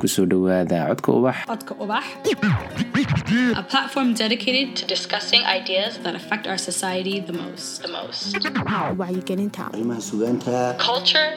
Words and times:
ku 0.00 0.08
soo 0.08 0.24
dhowaada 0.32 0.78
codka 0.88 1.10
ubax. 1.18 1.36
Codka 1.50 1.72
Ubax, 1.82 2.04
a 3.60 3.62
platform 3.72 4.08
dedicated 4.14 4.68
to 4.78 4.84
discussing 4.94 5.42
ideas 5.44 5.92
that 6.04 6.14
affect 6.20 6.44
our 6.50 6.56
society 6.58 7.20
the 7.20 7.36
most. 7.42 7.82
The 7.84 7.92
most. 7.98 8.32
wacyigelinta. 9.00 9.62
Arrimaha 9.72 10.00
sugaanta. 10.10 10.56
Culture, 10.80 11.28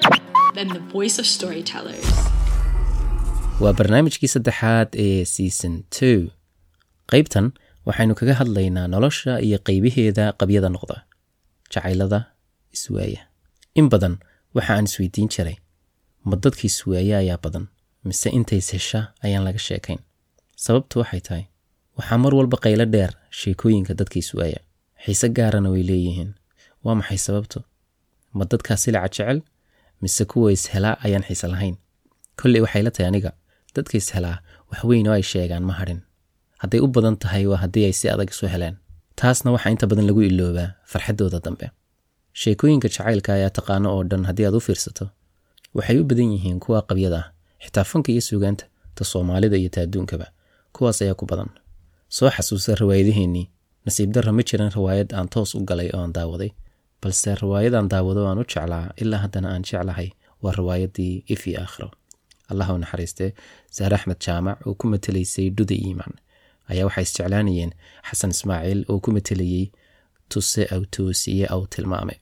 then 0.55 0.67
the 0.77 0.79
voice 0.95 1.15
of 1.21 1.25
storytellers. 1.37 2.07
waa 3.63 3.73
barnaamijkii 3.79 4.27
saddexaad 4.35 4.87
ee 5.05 5.25
season 5.35 5.73
two. 5.99 6.19
Qaybtan 7.11 7.45
waxaynu 7.87 8.13
kaga 8.19 8.33
hadlaynaa 8.39 8.87
nolosha 8.93 9.33
iyo 9.47 9.57
qaybaheeda 9.67 10.25
qabyada 10.39 10.69
noqda. 10.75 10.97
Jacaylada 11.73 12.19
iswaaya 12.75 13.21
in 13.79 13.85
badan 13.93 14.15
waxa 14.55 14.71
aan 14.75 14.85
isweydiin 14.89 15.29
jiray. 15.35 15.55
Ma 16.27 16.35
dadka 16.43 16.63
iswaaya 16.71 17.15
ayaa 17.23 17.37
badan 17.45 17.65
mise 18.05 18.29
intays 18.37 18.67
hesha 18.75 19.01
ayaan 19.25 19.43
laga 19.47 19.59
sheekayn. 19.67 19.99
Sababtu 20.65 20.99
waxay 21.01 21.21
tahay 21.27 21.43
waxaa 21.97 22.17
mar 22.23 22.33
walba 22.37 22.57
qaylo 22.63 22.85
dheer 22.93 23.11
sheekooyinka 23.39 23.93
dadka 23.99 24.17
iswaaya 24.23 24.59
xiise 25.03 25.27
gaarana 25.37 25.69
way 25.73 25.83
leeyihiin. 25.89 26.31
Waa 26.83 26.95
maxay 26.99 27.17
sababtu? 27.27 27.59
Ma 28.37 28.43
dadkaa 28.51 28.77
silaca 28.83 29.09
jecel? 29.15 29.39
Mise 30.01 30.23
kuwa 30.31 30.51
ishelaa 30.51 30.95
ayaan 31.05 31.23
xiise 31.27 31.47
lahayn? 31.53 31.75
Kolley 32.39 32.61
waxay 32.65 32.83
la 32.85 32.91
tahay 32.91 33.07
aniga 33.11 33.31
dadka 33.75 33.97
ishelaa 33.97 34.37
wax 34.69 34.83
weyn 34.89 35.07
oo 35.07 35.13
ay 35.19 35.23
sheegaan 35.31 35.63
ma 35.69 35.73
hadhin 35.79 36.01
hadday 36.61 36.79
u 36.85 36.87
badan 36.95 37.15
tahay 37.23 37.45
waa 37.51 37.59
haddii 37.63 37.85
ay 37.89 37.93
si 37.99 38.09
adag 38.09 38.29
isu 38.33 38.47
heleen. 38.53 38.75
Taasna 39.19 39.51
waxaa 39.55 39.71
inta 39.75 39.85
badan 39.91 40.05
lagu 40.09 40.21
iloobaa 40.29 40.69
farxaddooda 40.91 41.39
dambe. 41.45 41.67
Sheekooyinka 42.41 42.87
jacaylka 42.93 43.33
ayaa 43.37 43.49
taqaano 43.57 43.87
oo 43.95 44.03
dhan 44.09 44.23
haddii 44.29 44.45
aad 44.47 44.55
u 44.59 44.61
fiirsato. 44.67 45.05
Waxay 45.77 45.97
u 46.01 46.03
badan 46.09 46.31
yihiin 46.35 46.59
kuwa 46.63 46.81
qabyada. 46.89 47.19
ah 47.21 47.32
xitaa 47.63 47.83
fanka 47.91 48.09
iyo 48.11 48.21
suugaanta 48.21 48.65
ta 48.95 49.03
soomaalida 49.11 49.57
iyo 49.57 49.69
ta 49.75 49.81
adduunkaba 49.85 50.27
kuwaas 50.75 51.01
ayaa 51.01 51.15
ku 51.19 51.25
badan. 51.25 51.49
Soo 52.15 52.29
xasuusa 52.35 52.75
riwaayadaheennii 52.81 53.45
nasiib 53.85 54.09
darra 54.15 54.31
ma 54.37 54.43
jiran 54.49 54.71
riwaayad 54.77 55.09
aan 55.17 55.27
toos 55.33 55.55
u 55.55 55.59
galay 55.69 55.89
oo 55.93 56.01
aan 56.03 56.13
daawaday 56.17 56.51
balse 57.01 57.35
riwaayadaan 57.43 57.87
daawado 57.93 58.21
aan 58.27 58.39
u 58.41 58.45
jeclaa 58.51 58.85
ilaa 59.01 59.19
haddana 59.25 59.47
aan 59.53 59.63
jeclahay 59.69 60.09
waa 60.43 60.53
riwaayadii 60.59 61.23
if 61.33 61.47
iyo 61.47 61.59
aakhiro 61.61 61.89
allah 62.51 62.67
u 62.75 62.77
naxariistee 62.77 63.29
saare 63.75 63.95
axmed 63.95 64.19
jaamac 64.25 64.57
oo 64.67 64.73
ku 64.79 64.87
matelaysay 64.93 65.49
dhuda 65.57 65.75
iimaan 65.75 66.13
ayaa 66.71 66.85
waxay 66.87 67.03
isjeclaanayeen 67.07 67.71
xasan 68.09 68.31
ismaaciil 68.35 68.79
oo 68.91 68.99
ku 69.03 69.09
matelayey 69.17 69.65
tuse 70.29 70.63
aw 70.75 70.81
toosiye 70.95 71.45
aw 71.53 71.61
tilmaame. 71.73 72.15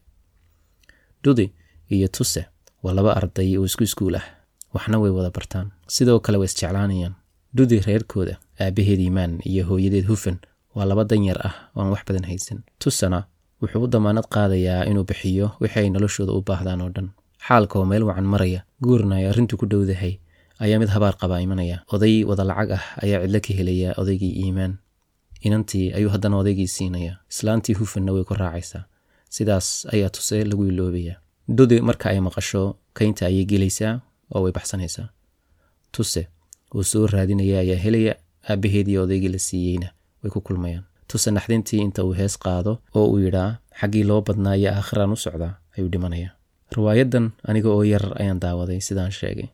Dhudi 1.24 1.46
iyo 1.94 2.08
tuse 2.08 2.42
waa 2.82 2.94
laba 2.96 3.12
arday 3.16 3.56
oo 3.58 3.64
isku 3.64 3.82
iskuul 3.84 4.16
ah 4.20 4.26
waxna 4.74 4.96
way 5.02 5.10
wada 5.16 5.30
bartaan. 5.36 5.66
Sidoo 5.94 6.20
kale 6.24 6.38
way 6.38 6.46
isjeclaanayaan. 6.50 7.14
Dhudi 7.56 7.80
reerkooda 7.86 8.34
aabaheed 8.60 9.00
iimaan 9.00 9.32
iyo 9.50 9.62
hooyadeed 9.68 10.06
hufan 10.10 10.36
waa 10.74 10.84
laba 10.90 11.04
danyar 11.04 11.38
ah 11.48 11.54
oo 11.76 11.82
aan 11.82 11.90
wax 11.92 12.02
badan 12.08 12.24
haysan. 12.30 12.58
Tusena 12.80 13.18
wuxuu 13.62 13.82
u 13.84 13.88
damaanad 13.94 14.26
qaadayaa 14.34 14.84
inuu 14.90 15.04
bixiyo 15.10 15.46
wixii 15.62 15.80
ay 15.82 15.90
noloshooda 15.90 16.32
u 16.32 16.42
baahdaan 16.48 16.80
oo 16.84 16.88
dhan. 16.96 17.08
Xaalka 17.46 17.78
oo 17.78 17.84
meel 17.90 18.02
wacan 18.08 18.24
maraya 18.34 18.60
guurna 18.84 19.14
ay 19.16 19.26
arrintu 19.30 19.56
ku 19.60 19.66
dhowdahay 19.72 20.14
ayaa 20.64 20.78
mid 20.82 20.88
habaar 20.94 21.14
qabaa 21.20 21.40
imanaya. 21.46 21.76
Oday 21.94 22.24
wada 22.28 22.44
lacag 22.50 22.70
ah 22.78 22.84
ayaa 23.04 23.20
cidlo 23.24 23.40
ka 23.46 23.52
helaya 23.58 23.90
odaygii 24.00 24.32
iimaan. 24.42 24.72
Inantii 25.46 25.92
ayuu 25.96 26.10
haddana 26.14 26.36
odaygii 26.42 26.68
siinaya 26.76 27.12
islaantii 27.32 27.74
hufanna 27.80 28.12
way 28.14 28.24
ku 28.24 28.34
raacaysaa. 28.34 28.84
Sidaas 29.34 29.86
ayaa 29.92 30.08
tuse 30.14 30.44
lagu 30.44 30.64
iloobayaa 30.70 31.16
dhudi 31.56 31.80
marka 31.88 32.10
ay 32.10 32.20
maqasho 32.20 32.76
kaynta 32.94 33.26
ayay 33.26 33.44
gelaysaa 33.44 34.00
oo 34.34 34.42
way 34.44 34.52
baxsanaysaa. 34.52 35.08
Tuse 35.92 36.22
uu 36.74 36.82
soo 36.84 37.06
raadinaya 37.06 37.58
ayaa 37.64 37.80
helaya 37.84 38.14
aabaheedii 38.50 38.98
odaygii 39.04 39.28
la 39.34 39.38
siiyeyna 39.38 39.88
way 40.22 40.30
ku 40.34 40.40
kulmayaan. 40.40 40.84
Tuse 41.08 41.30
naxdintii 41.30 41.80
inta 41.86 42.04
uu 42.04 42.12
hees 42.20 42.38
qaado 42.44 42.72
oo 42.94 43.06
uu 43.12 43.18
yidhaa 43.24 43.50
xaggii 43.80 44.04
loo 44.04 44.20
badnaa 44.26 44.54
iyo 44.56 44.70
aakhiraan 44.74 45.12
u 45.12 45.16
socdaa 45.16 45.52
ayuu 45.78 45.88
dhimanayaa 45.92 46.32
riwaayadan 46.76 47.26
aniga 47.48 47.68
oo 47.68 47.82
yar 47.84 48.04
ayaan 48.20 48.40
daawaday 48.40 48.80
sidaan 48.80 49.12
sheegay. 49.12 49.48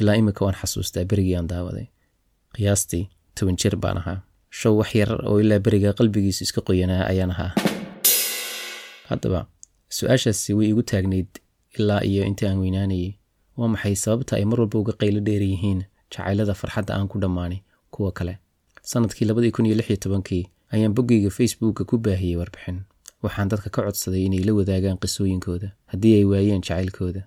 Ilaa 0.00 0.14
imika 0.20 0.44
waan 0.44 0.56
xasuustaa 0.60 1.04
berigii 1.10 1.36
aan 1.36 1.48
daawaday. 1.48 1.86
Qiyaastii 2.56 3.08
toban 3.34 3.56
jir 3.62 3.76
baan 3.76 3.96
ahaa. 3.98 4.20
Show 4.50 4.76
wax 4.78 4.94
yar 4.94 5.12
oo 5.28 5.40
ilaa 5.40 5.58
beriga 5.58 5.92
qalbigiisu 5.98 6.44
iska 6.44 6.60
qoyanaa 6.60 7.06
ayaan 7.12 7.30
ahaa. 7.30 7.52
Haddaba 9.08 9.40
su'aashaasi 9.96 10.54
way 10.58 10.68
igu 10.72 10.82
taagnayd 10.82 11.30
ilaa 11.78 12.00
iyo 12.10 12.22
intii 12.28 12.48
aan 12.48 12.58
weynaanayay 12.62 13.12
waa 13.58 13.68
maxay 13.74 13.94
sababta 14.04 14.32
ay 14.38 14.44
mar 14.50 14.58
walba 14.60 14.78
uga 14.82 14.92
qaylo 15.00 15.20
dheer 15.26 15.42
yihiin 15.52 15.80
jacaylada 16.12 16.54
farxadda 16.60 16.92
aan 16.96 17.08
ku 17.12 17.16
dhammaanay 17.22 17.60
kuwa 17.94 18.10
kale. 18.18 18.34
Sanadkii 18.90 19.26
labadii 19.28 19.50
kun 19.54 19.66
iyo 19.66 19.74
lix 19.78 19.88
iyo 19.90 19.96
tobankii 20.04 20.44
ayaan 20.74 20.94
boggeyga 20.96 21.30
facebooka 21.38 21.82
ku 21.90 21.94
baahiyey 22.04 22.36
warbixin. 22.40 22.78
Waxaan 23.22 23.48
dadka 23.52 23.68
ka 23.74 23.80
codsaday 23.86 24.22
inay 24.26 24.42
la 24.46 24.52
wadaagaan 24.58 24.98
qisooyinkooda 25.02 25.68
haddii 25.92 26.14
ay 26.18 26.24
waayeen 26.30 26.62
jacaylkooda. 26.66 27.22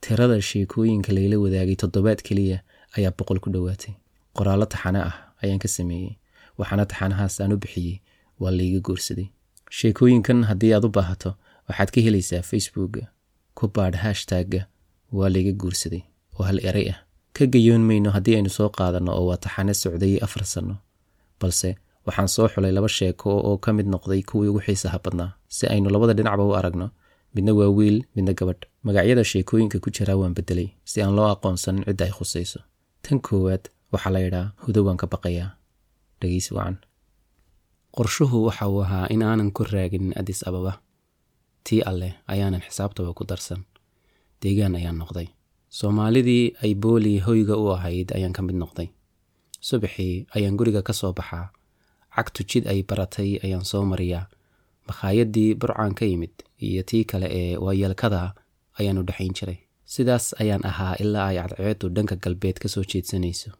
Tirada 0.00 0.36
sheekooyinka 0.50 1.12
layla 1.16 1.36
wadaagay 1.44 1.76
toddobaad 1.82 2.20
keliya 2.26 2.58
ayaa 2.96 3.12
boqol 3.18 3.38
ku 3.44 3.48
dhowaatay. 3.54 3.94
Qoraallo 4.36 4.66
taxane 4.72 5.00
ah 5.10 5.16
ayaan 5.42 5.58
ka 5.62 5.68
sameeyey. 5.68 6.18
Waxaana 6.58 6.84
taxanahaas 6.90 7.40
aan 7.40 7.52
u 7.52 7.58
bixiyey 7.62 8.00
waa 8.40 8.50
layga 8.58 8.80
guursaday 8.86 9.28
sheekooyinkan 9.78 10.38
haddii 10.50 10.72
aad 10.74 10.84
u 10.88 10.90
baahato 10.96 11.30
waxaad 11.68 11.90
ka 11.94 12.00
helaysaa 12.06 12.42
facebooka 12.50 13.02
ku 13.58 13.64
baadh 13.74 13.96
hashtagga 14.04 14.60
waa 15.16 15.28
layga 15.34 15.52
guursaday 15.60 16.02
oo 16.38 16.44
hal 16.48 16.58
eray 16.68 16.88
ah. 16.94 16.98
Ka 17.36 17.46
gayoon 17.46 17.82
mayno 17.88 18.10
haddii 18.16 18.36
aynu 18.38 18.50
soo 18.50 18.68
qaadanno 18.76 19.10
oo 19.18 19.24
waa 19.30 19.36
taxane 19.44 19.74
socday 19.74 20.14
afar 20.24 20.44
sanno 20.52 20.74
balse 21.40 21.68
waxaan 22.06 22.28
soo 22.34 22.46
xulay 22.52 22.72
laba 22.76 22.88
sheeko 22.88 23.30
oo 23.48 23.56
ka 23.64 23.70
mid 23.76 23.86
noqday 23.92 24.22
kuwii 24.28 24.48
ugu 24.50 24.60
xiisaha 24.66 24.98
badnaa. 25.04 25.30
Si 25.56 25.64
aynu 25.72 25.88
labada 25.94 26.12
dhinacba 26.18 26.44
u 26.50 26.54
aragno 26.60 26.86
midna 27.34 27.52
waa 27.58 27.70
wiil 27.78 27.96
midna 28.16 28.32
gabadh. 28.38 28.62
Magacyada 28.84 29.24
sheekooyinka 29.30 29.78
ku 29.84 29.88
jiraa 29.96 30.16
waan 30.20 30.34
bedelay 30.38 30.68
si 30.90 31.02
aan 31.02 31.14
loo 31.16 31.28
aqoonsanin 31.34 31.84
cidda 31.88 32.04
ay 32.08 32.12
khusayso. 32.18 32.60
Tan 33.02 33.18
koowaad 33.26 33.64
waxaa 33.92 34.12
la 34.14 34.20
yidhaa 34.24 34.46
hudo 34.64 34.80
waan 34.86 34.96
ka 35.00 35.06
baqayaa. 35.12 35.50
Dhegeysi 36.20 36.50
wacan. 36.56 36.76
Qorshuhu 37.96 38.36
waxa 38.48 38.64
uu 38.68 38.82
ahaa 38.84 39.06
in 39.14 39.22
aanan 39.22 39.50
ku 39.56 39.62
raagin 39.64 40.12
adis 40.20 40.40
ababa. 40.48 40.72
Tii 41.64 41.82
alleh 41.90 42.12
ayaanan 42.32 42.60
xisaabtaba 42.66 43.12
ku 43.18 43.24
darsan 43.30 43.60
deegaan 44.42 44.74
ayaan 44.80 44.98
noqday. 45.02 45.28
Soomaalidii 45.78 46.44
ay 46.62 46.74
booli 46.74 47.18
hoyga 47.26 47.56
u 47.56 47.70
ahayd 47.76 48.12
ayaan 48.16 48.32
ka 48.32 48.42
mid 48.42 48.56
noqday. 48.62 48.88
Subaxii 49.60 50.26
ayaan 50.36 50.56
guriga 50.56 50.82
ka 50.82 50.92
soo 50.92 51.12
baxaa. 51.12 51.50
Cagtu 52.16 52.42
jid 52.50 52.64
ay 52.66 52.82
baratay 52.82 53.38
ayaan 53.44 53.64
soo 53.64 53.84
mariyaa. 53.84 54.26
Makhaayadii 54.88 55.54
burcaan 55.60 55.94
ka 55.94 56.04
yimid 56.04 56.34
iyo 56.60 56.82
tii 56.82 57.04
kale 57.04 57.26
ee 57.40 57.56
waayeelkada 57.56 58.34
ayaan 58.80 58.98
u 58.98 59.02
dhexayn 59.08 59.34
jiray. 59.38 59.58
Sidaas 59.84 60.34
ayaan 60.40 60.64
ahaa 60.70 60.94
ilaa 61.02 61.26
ay 61.30 61.36
cadceedu 61.38 61.88
dhanka 61.94 62.16
galbeed 62.16 62.56
ka 62.62 62.68
soo 62.68 62.84
jeedsanayso. 62.90 63.50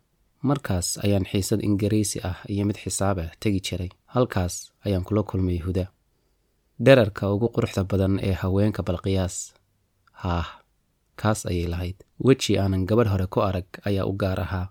Markaas 0.43 0.99
ayaan 1.05 1.25
xiisad 1.31 1.61
ingiriisi 1.69 2.19
ah 2.25 2.39
iyo 2.49 2.65
mid 2.69 2.77
xisaab 2.83 3.19
ah 3.19 3.31
tegi 3.41 3.61
jiray. 3.61 3.91
Halkaas 4.15 4.55
ayaan 4.87 5.05
kula 5.05 5.23
kulmay 5.23 5.59
huda. 5.67 5.87
Dherarka 6.85 7.31
ugu 7.35 7.49
quruxda 7.55 7.85
badan 7.85 8.19
ee 8.23 8.33
haweenka 8.43 8.83
balqiyaas 8.83 9.37
haah 10.23 10.49
kaas 11.21 11.41
ayay 11.51 11.67
lahayd. 11.73 11.97
Weji 12.27 12.53
aanan 12.59 12.87
gabadh 12.89 13.11
hore 13.13 13.27
ku 13.33 13.39
arag 13.49 13.67
ayaa 13.89 14.07
u 14.11 14.13
gaar 14.23 14.41
ahaa. 14.47 14.67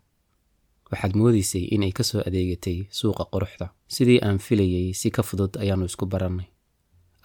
Waxaad 0.91 1.13
moodaysay 1.19 1.63
inay 1.75 1.91
ka 1.97 2.03
soo 2.09 2.21
adeegatay 2.27 2.77
suuqa 2.99 3.23
quruxda. 3.33 3.67
Sidii 3.95 4.19
aan 4.25 4.39
filayey 4.45 4.93
si 4.99 5.11
ka 5.15 5.21
fudud 5.27 5.53
ayaannu 5.61 5.85
isku 5.89 6.05
barannay. 6.05 6.47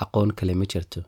Aqoon 0.02 0.30
kale 0.38 0.54
ma 0.54 0.64
jirto. 0.72 1.00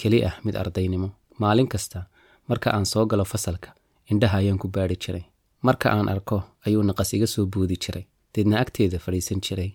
Keli 0.00 0.24
ah 0.28 0.34
mid 0.44 0.54
ardaynimo. 0.62 1.08
Maalin 1.40 1.68
kasta 1.72 2.00
marka 2.48 2.68
aan 2.76 2.86
soo 2.92 3.04
galo 3.10 3.24
fasalka 3.24 3.70
indhaha 4.10 4.36
ayaan 4.42 4.58
ku 4.62 4.68
baadhi 4.68 4.96
jiray. 5.04 5.24
Marka 5.66 5.86
aan 5.92 6.08
arko 6.08 6.38
ayuu 6.66 6.82
naqas 6.82 7.12
iga 7.16 7.26
soo 7.26 7.46
buudi 7.52 7.76
jiray. 7.84 8.04
Deedna 8.34 8.56
agteeda 8.62 8.98
fadhiisan 9.04 9.40
jiray. 9.46 9.70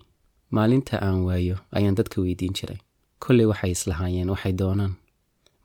Maalinta 0.55 0.97
aan 1.05 1.19
waayo 1.27 1.57
ayaan 1.77 1.95
dadka 1.99 2.21
weydiin 2.21 2.53
jiray. 2.57 2.79
Kolley 3.19 3.45
waxay 3.51 3.71
islahaayeen 3.77 4.29
waxay 4.33 4.53
doonaan. 4.59 4.93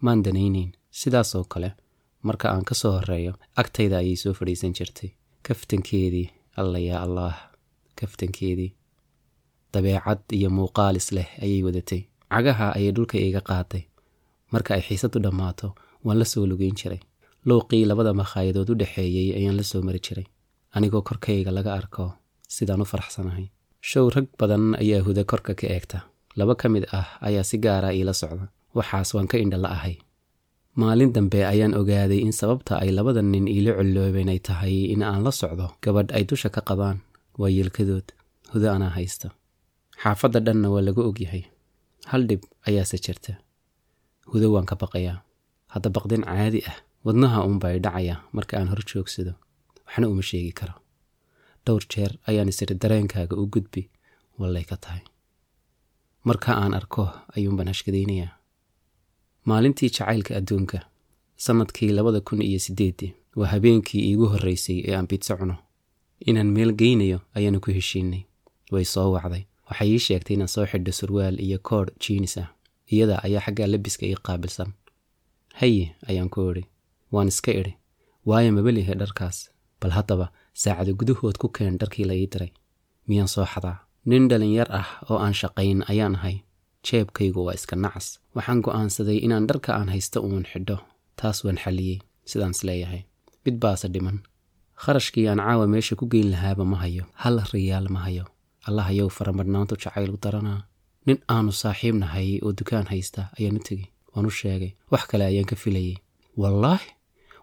Maan 0.04 0.22
danaynayn 0.24 0.72
sidaas 0.90 1.34
oo 1.34 1.44
kale 1.52 1.70
marka 2.22 2.46
aan 2.52 2.64
ka 2.68 2.74
soo 2.74 2.92
horreeyo 2.96 3.32
agtayda 3.60 3.96
ayay 4.02 4.16
soo 4.22 4.32
fadhiisan 4.38 4.72
jirtay. 4.78 5.10
Kaftankeedii 5.46 6.28
alla 6.60 6.78
yaa 6.78 7.02
allaah 7.06 7.36
kaftankeedii. 8.00 8.70
Dabeecad 9.74 10.20
iyo 10.32 10.50
muuqaalis 10.50 11.12
leh 11.16 11.28
ayay 11.42 11.62
wadatay. 11.66 12.02
Cagaha 12.30 12.66
ayay 12.76 12.92
dhulka 12.96 13.18
iga 13.18 13.40
qaaday 13.40 13.84
marka 14.52 14.74
ay 14.74 14.82
xiisadu 14.82 15.18
dhammaato 15.24 15.68
waan 16.04 16.18
la 16.18 16.24
soo 16.24 16.46
lugeyn 16.46 16.74
jiray. 16.80 17.00
Luuqii 17.48 17.84
labada 17.86 18.12
makhaayadood 18.20 18.70
u 18.70 18.74
dhexeeyey 18.80 19.28
ayaan 19.38 19.56
la 19.56 19.62
soo 19.62 19.82
mari 19.82 20.00
jiray. 20.06 20.26
Anigoo 20.74 21.02
korkayga 21.02 21.50
laga 21.54 21.72
arko 21.74 22.12
sidaan 22.48 22.82
u 22.82 22.84
faraxsanahay. 22.92 23.46
Show 23.80 24.10
rag 24.14 24.26
badan 24.38 24.74
ayaa 24.82 25.02
huda 25.06 25.24
korka 25.24 25.54
ka 25.54 25.66
eegta. 25.66 25.98
Laba 26.36 26.54
ka 26.54 26.68
mid 26.68 26.84
ah 26.92 27.08
ayaa 27.28 27.44
si 27.50 27.58
gaara 27.58 27.90
iila 27.94 28.12
socda. 28.12 28.46
Waxaas 28.74 29.14
waan 29.14 29.28
ka 29.30 29.38
indha 29.38 29.56
la 29.58 29.68
ahay 29.76 29.96
maalin 30.76 31.12
dambe 31.12 31.40
ayaan 31.46 31.74
ogaaday 31.74 32.20
in 32.26 32.32
sababta 32.32 32.78
ay 32.82 32.90
labada 32.94 33.22
nin 33.22 33.48
iila 33.48 33.72
colloobeen 33.78 34.28
ay 34.28 34.38
tahay 34.38 34.76
in 34.94 35.02
aan 35.02 35.22
la 35.26 35.30
socdo 35.40 35.66
gabadh 35.82 36.12
ay 36.16 36.24
dusha 36.28 36.48
ka 36.54 36.60
qabaan 36.68 36.98
waa 37.40 37.50
yeelkadood 37.50 38.06
hudo 38.52 38.68
anaa 38.76 38.92
haysta 38.96 39.28
xaafadda 40.02 40.40
dhanna 40.46 40.68
waa 40.74 40.82
lagu 40.86 41.02
ogyahay 41.10 41.42
hal 42.10 42.22
dhib 42.28 42.42
ayaase 42.68 42.96
jirta. 43.04 43.32
Hudo 44.30 44.46
waan 44.54 44.66
ka 44.66 44.74
baqayaa. 44.82 45.18
Hadda 45.74 45.88
baqdin 45.96 46.22
caadi 46.24 46.60
ah 46.70 46.76
wadnaha 47.04 47.38
uunbay 47.46 47.76
dhacaya 47.84 48.16
marka 48.32 48.54
aan 48.58 48.68
hor 48.72 48.82
joogsado. 48.90 49.32
Waxna 49.86 50.06
uma 50.08 50.22
sheegi 50.22 50.52
karo. 50.58 50.74
Dhowr 51.66 51.84
jeer 51.92 52.12
ayaan 52.30 52.48
isiri 52.52 52.74
dareenkaaga 52.82 53.34
u 53.36 53.46
gudbi 53.52 53.82
wallay 54.38 54.64
ka 54.70 54.76
tahay. 54.82 55.02
Marka 56.24 56.50
aan 56.62 56.74
arko 56.78 57.04
ayuunbaan 57.36 57.68
maalintii 59.44 59.88
jacaylka 59.90 60.36
adduunka 60.36 60.78
sannadkii 61.36 61.92
labada 61.92 62.20
kun 62.20 62.42
iyo 62.42 62.58
siddeeddii 62.58 63.14
waa 63.36 63.46
habeenkii 63.46 64.02
iigu 64.10 64.26
horraysay 64.32 64.78
ee 64.88 64.94
aan 64.96 65.06
bidso 65.08 65.36
cuno. 65.36 65.56
Inaan 66.26 66.46
meel 66.56 66.72
geynayo 66.72 67.20
ayaanu 67.34 67.60
ku 67.60 67.70
heshiinay. 67.70 68.22
Way 68.72 68.84
soo 68.84 69.12
wacday. 69.12 69.44
Waxay 69.68 69.88
ii 69.92 69.98
sheegtay 69.98 70.34
inaan 70.34 70.48
soo 70.48 70.66
xidho 70.66 70.92
surwaal 70.92 71.40
iyo 71.40 71.58
koodh 71.62 71.90
jiinis 72.02 72.38
ah 72.38 72.48
iyada 72.92 73.22
ayaa 73.24 73.40
xaggaa 73.46 73.66
labiska 73.66 74.06
ii 74.06 74.16
qaabilsan. 74.26 74.72
Haye 75.60 75.96
ayaan 76.08 76.28
ku 76.30 76.50
idhi 76.50 76.64
waan 77.12 77.28
iska 77.28 77.52
idhi. 77.52 77.74
Waayo 78.26 78.52
mabelihe 78.52 78.94
dharkaas 78.94 79.50
bal 79.80 79.90
haddaba 79.90 80.32
saacada 80.54 80.92
gudahood 80.92 81.36
ku 81.38 81.48
keen 81.48 81.78
dharkii 81.78 82.04
la 82.04 82.14
ii 82.14 82.26
diray. 82.32 82.52
Miyaan 83.08 83.28
soo 83.28 83.44
xadaa? 83.46 83.78
Nin 84.04 84.28
dhalinyar 84.28 84.68
ah 84.80 84.88
oo 85.10 85.18
aan 85.18 85.34
shaqayn 85.34 85.84
ayaan 85.90 86.14
ahay 86.16 86.36
jeebkaygu 86.86 87.40
waa 87.46 87.54
iska 87.58 87.76
nacas 87.76 88.06
waxaan 88.36 88.60
go'aansaday 88.64 89.18
inaan 89.26 89.46
dharka 89.50 89.70
aan 89.78 89.88
haysto 89.94 90.18
uun 90.28 90.44
xidho 90.52 90.76
taas 91.20 91.38
waan 91.44 91.58
xalliyey 91.64 91.98
sidaan 92.30 92.50
is 92.56 92.62
leeyahay 92.68 93.02
mid 93.44 93.56
baase 93.62 93.88
dhiman. 93.94 94.18
Kharashkii 94.82 95.26
aan 95.28 95.40
caawa 95.46 95.66
meesha 95.72 95.94
ku 96.00 96.04
geyn 96.12 96.28
lahaaba 96.32 96.64
ma 96.64 96.76
hayo. 96.82 97.04
Hal 97.22 97.36
riyaal 97.52 97.88
ma 97.94 98.00
hayo. 98.06 98.24
Allahayow 98.68 99.08
faramadhnaantu 99.16 99.76
jacayl 99.82 100.10
u 100.16 100.18
daranaa. 100.24 100.60
Nin 101.06 101.18
aanu 101.34 101.52
saaxiib 101.52 101.94
nahay 102.02 102.38
oo 102.44 102.52
dukaan 102.58 102.86
haysta 102.92 103.22
ayaan 103.38 103.56
u 103.60 103.62
tegey 103.68 103.88
waan 104.14 104.26
u 104.26 104.32
sheegay. 104.40 104.72
Wax 104.92 105.02
kale 105.10 105.24
ayaan 105.30 105.44
ka 105.50 105.56
filayey. 105.62 105.96
Wallaahi? 106.40 106.88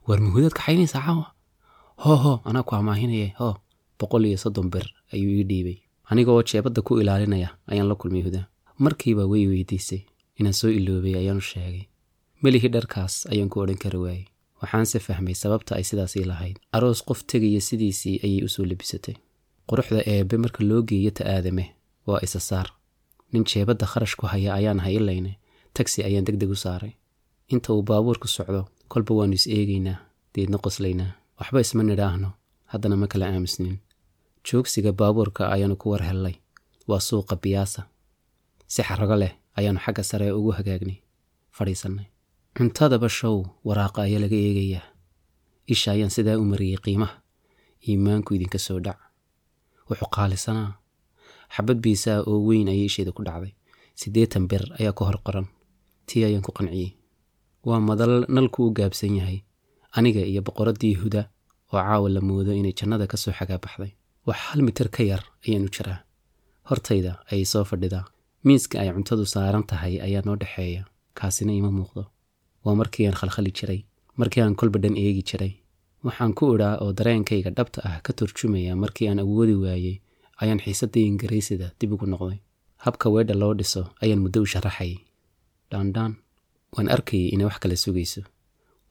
Waar 0.07 0.19
muhudaad 0.25 0.53
kaxaynaysaa 0.57 1.01
caawa? 1.05 1.25
Hoo 2.03 2.17
hoo 2.23 2.37
anaa 2.49 2.63
ku 2.67 2.73
amaahinaya 2.75 3.29
hoo 3.39 3.53
boqol 3.99 4.25
iyo 4.25 4.37
soddon 4.43 4.69
bir 4.73 4.85
ayuu 5.13 5.31
ii 5.39 5.43
dhiibay. 5.49 5.77
Anigaoo 6.09 6.41
jeebadda 6.49 6.81
ku 6.81 6.97
ilaalinaya 7.01 7.49
ayaan 7.71 7.87
la 7.89 7.95
kulmay 8.01 8.21
huda 8.27 8.41
markiiba 8.83 9.23
way 9.31 9.43
weydiisay 9.51 10.01
inaan 10.39 10.53
soo 10.59 10.69
iloobay 10.69 11.15
ayaanu 11.21 11.41
sheegay. 11.41 11.83
Melihii 12.43 12.69
dharkaas 12.75 13.13
ayaan 13.31 13.49
ku 13.49 13.59
odhan 13.63 13.77
kari 13.83 13.97
waayey 14.03 14.25
waxaanse 14.61 14.99
fahmay 14.99 15.33
sababta 15.43 15.75
ay 15.75 15.83
sidaasii 15.89 16.25
lahayd. 16.31 16.57
Aroos 16.71 17.01
qof 17.07 17.19
tegaya 17.31 17.61
sidiisii 17.61 18.19
ayay 18.25 18.41
u 18.45 18.49
soo 18.49 18.65
labisatay 18.65 19.15
quruxda 19.69 20.01
eebbe 20.13 20.37
marka 20.43 20.63
loo 20.69 20.81
geeyo 20.89 21.11
ta 21.17 21.23
aadame 21.33 21.65
waa 22.07 22.19
isa 22.23 22.39
saar. 22.39 22.67
Nin 23.31 23.43
jeebadda 23.49 23.85
kharash 23.91 24.15
ku 24.19 24.25
haya 24.31 24.53
ayaan 24.53 24.79
hay 24.79 24.95
ilayne 24.95 25.33
tagsi 25.73 26.03
ayaan 26.07 26.25
deg 26.27 26.37
deg 26.41 26.49
u 26.49 26.55
saaray. 26.55 26.93
Inta 27.53 27.73
uu 27.73 27.81
baabuurku 27.89 28.27
socdo 28.27 28.61
kolba 28.91 29.13
waannu 29.17 29.35
is 29.39 29.47
eegaynaa 29.47 29.97
deedna 30.35 30.57
qoslaynaa. 30.57 31.11
Waxba 31.39 31.59
isma 31.61 31.83
nidhaahno 31.83 32.29
haddana 32.71 32.95
ma 32.97 33.07
kala 33.07 33.25
aamusnin. 33.27 33.77
Joogsiga 34.47 34.91
baabuurka 34.99 35.49
ayaannu 35.53 35.75
ku 35.81 35.89
war 35.91 36.03
hellay 36.09 36.35
waa 36.87 36.99
suuqa 36.99 37.35
biyaasa 37.43 37.81
si 38.73 38.81
xarago 38.87 39.15
leh 39.21 39.33
ayaannu 39.57 39.81
xagga 39.85 40.03
sare 40.09 40.27
ugu 40.37 40.51
hagaagnay 40.57 40.97
fadhiisannay 41.57 42.07
cuntadaba 42.57 43.09
show 43.17 43.35
waraaqa 43.67 43.99
ayaa 44.07 44.21
laga 44.23 44.37
eegayaa. 44.47 44.85
Isha 45.73 45.89
ayaan 45.95 46.09
sidaa 46.15 46.37
u 46.41 46.45
mariyey 46.51 46.79
qiimaha 46.85 47.15
iimaanku 47.87 48.29
idinka 48.37 48.59
soo 48.65 48.79
dhac. 48.85 48.97
Wuxuu 49.89 50.09
qaalisanaa. 50.15 50.71
Xabad 51.55 51.77
biisaa 51.83 52.19
oo 52.29 52.37
weyn 52.47 52.67
ayay 52.73 52.87
isheeda 52.89 53.11
ku 53.17 53.21
dhacday. 53.27 53.53
Siddeetan 53.99 54.47
bir 54.49 54.63
ayaa 54.79 54.93
ka 54.97 55.03
hor 55.07 55.17
qoran. 55.25 55.47
Tii 56.07 56.23
ayaan 56.27 56.41
ku 56.47 56.51
qanciyey 56.57 56.89
waa 57.67 57.79
madal 57.89 58.13
nalku 58.35 58.59
u 58.67 58.71
gaabsan 58.77 59.15
yahay. 59.19 59.39
Aniga 59.97 60.21
iyo 60.31 60.41
boqoraddii 60.47 60.95
huda 61.01 61.21
oo 61.73 61.77
caawa 61.83 62.07
la 62.09 62.21
moodo 62.27 62.51
inay 62.59 62.73
jannada 62.79 63.05
ka 63.11 63.17
soo 63.17 63.33
xagaa 63.37 63.59
baxday 63.63 63.91
wax 64.27 64.37
hal 64.49 64.61
mitir 64.67 64.87
ka 64.95 65.03
yar 65.03 65.21
ayaan 65.45 65.67
u 65.67 65.69
jiraa. 65.75 65.99
Hortayda 66.69 67.11
ayay 67.31 67.45
soo 67.45 67.63
fadhidaa 67.69 68.05
miiska 68.47 68.75
ay 68.81 68.89
cuntadu 68.95 69.25
saaran 69.33 69.63
tahay 69.69 69.93
ayaa 70.05 70.23
noo 70.27 70.35
dhexeeya 70.41 70.83
kaasina 71.17 71.53
ima 71.59 71.71
muuqdo. 71.77 72.03
Waa 72.63 72.75
markii 72.79 73.05
aan 73.07 73.17
khalkhali 73.19 73.51
jiray 73.57 73.79
markii 74.19 74.41
aan 74.43 74.55
kolba 74.59 74.77
dhan 74.83 74.95
eegi 75.03 75.23
jiray. 75.29 75.53
Waxaan 76.05 76.33
ku 76.37 76.43
idhaa 76.55 76.75
oo 76.83 76.91
dareenkayga 76.97 77.51
dhabta 77.57 77.79
ah 77.89 77.97
ka 78.05 78.11
turjumaya 78.17 78.73
markii 78.83 79.07
aan 79.09 79.19
awoodi 79.23 79.55
waayey 79.63 79.95
ayaan 80.41 80.61
xiisaddii 80.63 81.05
ingiriisida 81.11 81.67
dib 81.79 81.91
ugu 81.93 82.05
noqday. 82.13 82.39
Habka 82.85 83.05
weedha 83.13 83.33
loo 83.41 83.53
dhiso 83.59 83.81
ayaan 84.03 84.21
muddo 84.23 84.39
u 84.45 84.51
sharaxayay 84.53 84.97
dhaandhaan 85.71 86.13
waan 86.75 86.87
arkayay 86.95 87.29
inay 87.33 87.45
wax 87.49 87.57
kala 87.63 87.75
sugayso. 87.83 88.21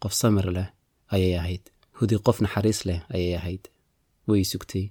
Qof 0.02 0.12
samir 0.20 0.46
leh 0.56 0.68
ayay 1.14 1.34
ahayd. 1.40 1.64
Hudi 1.98 2.14
qof 2.26 2.38
naxariis 2.44 2.80
leh 2.88 3.00
ayay 3.14 3.32
ahayd. 3.40 3.64
Way 4.28 4.42
sugtay. 4.52 4.84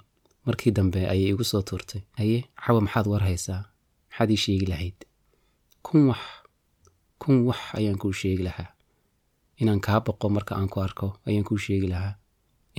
Markii 0.46 0.72
dambe 0.78 1.02
ayay 1.14 1.30
igu 1.34 1.44
soo 1.52 1.62
tuurtay. 1.68 2.02
Haye 2.20 2.40
cawa 2.64 2.80
maxaad 2.86 3.08
war 3.12 3.24
haysaa 3.30 3.62
maxaad 4.16 4.32
ii 4.32 4.38
sheegi 4.46 4.66
lahayd. 4.72 4.98
Kun 5.84 6.08
wax 6.10 6.20
kun 7.20 7.46
wax 7.48 7.60
ayaan 7.78 7.98
kuu 7.98 8.14
sheegi 8.14 8.44
lahaa. 8.48 8.72
Inaan 9.62 9.80
kaa 9.86 10.00
boqo 10.06 10.30
marka 10.30 10.56
aan 10.56 10.70
ku 10.70 10.80
arko 10.82 11.08
ayaan 11.28 11.44
kuu 11.44 11.58
sheegi 11.58 11.88
lahaa. 11.88 12.16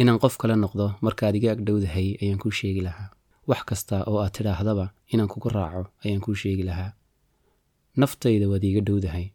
Inaan 0.00 0.18
qof 0.18 0.36
kale 0.40 0.56
noqdo 0.56 0.86
markaad 1.04 1.34
iga 1.36 1.52
agdhowdahay 1.52 2.08
ayaan 2.22 2.38
kuu 2.42 2.50
sheegi 2.50 2.80
lahaa. 2.86 3.08
Wax 3.48 3.60
kasta 3.68 4.04
oo 4.08 4.18
aad 4.20 4.32
tidhaahdaba 4.36 4.86
inaan 5.12 5.28
kugu 5.28 5.48
raaco 5.48 5.82
ayaan 6.04 6.20
kuu 6.24 6.34
sheegi 6.34 6.62
lahaa. 6.68 6.92
Naftayda 7.96 8.48
waad 8.50 8.64
iiga 8.64 8.80
dhowdahay 8.88 9.26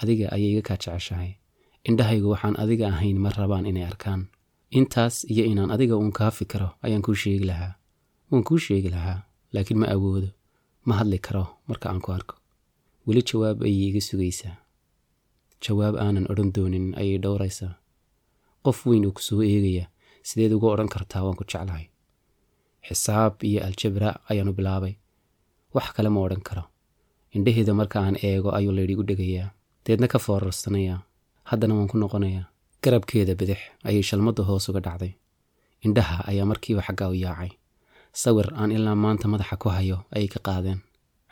adiga 0.00 0.26
ayay 0.34 0.50
iga 0.52 0.62
kaa 0.68 0.76
jeceshahay. 0.82 1.32
Indhahaygu 1.88 2.28
waxaan 2.32 2.56
adiga 2.62 2.88
ahayn 2.92 3.18
ma 3.24 3.30
rabaan 3.30 3.66
inay 3.70 3.84
arkaan. 3.90 4.28
Intaas 4.78 5.24
iyo 5.32 5.44
inaan 5.44 5.70
adiga 5.74 5.96
uun 5.96 6.12
kaa 6.12 6.30
fikiro 6.30 6.68
ayaan 6.84 7.02
kuu 7.06 7.14
sheegi 7.22 7.44
lahaa. 7.50 7.72
Waan 8.30 8.44
kuu 8.48 8.58
sheegi 8.66 8.90
lahaa 8.94 9.18
laakiin 9.52 9.78
ma 9.80 9.86
awoodo 9.94 10.28
ma 10.88 10.94
hadli 11.00 11.18
karo 11.26 11.44
marka 11.68 11.86
aan 11.90 12.00
ku 12.04 12.10
arko. 12.16 12.34
Weli 13.06 13.22
jawaab 13.28 13.58
ayay 13.66 13.88
iga 13.90 14.00
sugaysaa. 14.08 14.56
Jawaab 15.64 15.94
aanan 16.04 16.26
odhan 16.30 16.50
doonin 16.54 16.86
ayay 17.00 17.18
dhowraysaa. 17.24 17.74
Qof 18.64 18.78
weyn 18.88 19.04
oo 19.08 19.12
ku 19.16 19.22
soo 19.28 19.42
eegaya 19.42 19.86
sideed 20.28 20.52
uga 20.56 20.68
odhan 20.74 20.90
kartaa 20.94 21.22
waan 21.26 21.36
ku 21.38 21.44
jeclahay. 21.50 21.86
Xisaab 22.86 23.42
iyo 23.48 23.60
aljabra 23.66 24.10
ayaanu 24.30 24.52
bilaabay. 24.58 24.94
Wax 25.74 25.86
kale 25.96 26.08
ma 26.14 26.20
odhan 26.26 26.42
karo. 26.48 26.64
Indhaheeda 27.36 27.72
marka 27.80 28.00
aan 28.00 28.16
eego 28.22 28.50
ayuu 28.58 28.72
laydhigu 28.76 29.02
dhegayaa. 29.08 29.50
Deedna 29.84 30.06
ka 30.12 30.18
foorarsanayaa 30.18 30.98
haddana 31.50 31.74
waan 31.76 31.88
ku 31.92 31.96
noqonayaa. 31.98 32.46
Garabkeeda 32.82 33.34
bidix 33.40 33.58
ayay 33.88 34.02
shalmadda 34.02 34.42
hoos 34.48 34.68
uga 34.70 34.80
dhacday. 34.86 35.12
Indhaha 35.84 36.24
ayaa 36.30 36.46
markiiba 36.50 36.82
xaggaa 36.86 37.10
u 37.12 37.16
yaacay 37.24 37.50
sawir 38.22 38.48
aan 38.60 38.70
ilaa 38.76 38.94
maanta 39.04 39.26
madaxa 39.32 39.56
ku 39.62 39.68
hayo 39.76 39.98
ayay 40.14 40.28
ka 40.34 40.40
qaadeen. 40.46 40.80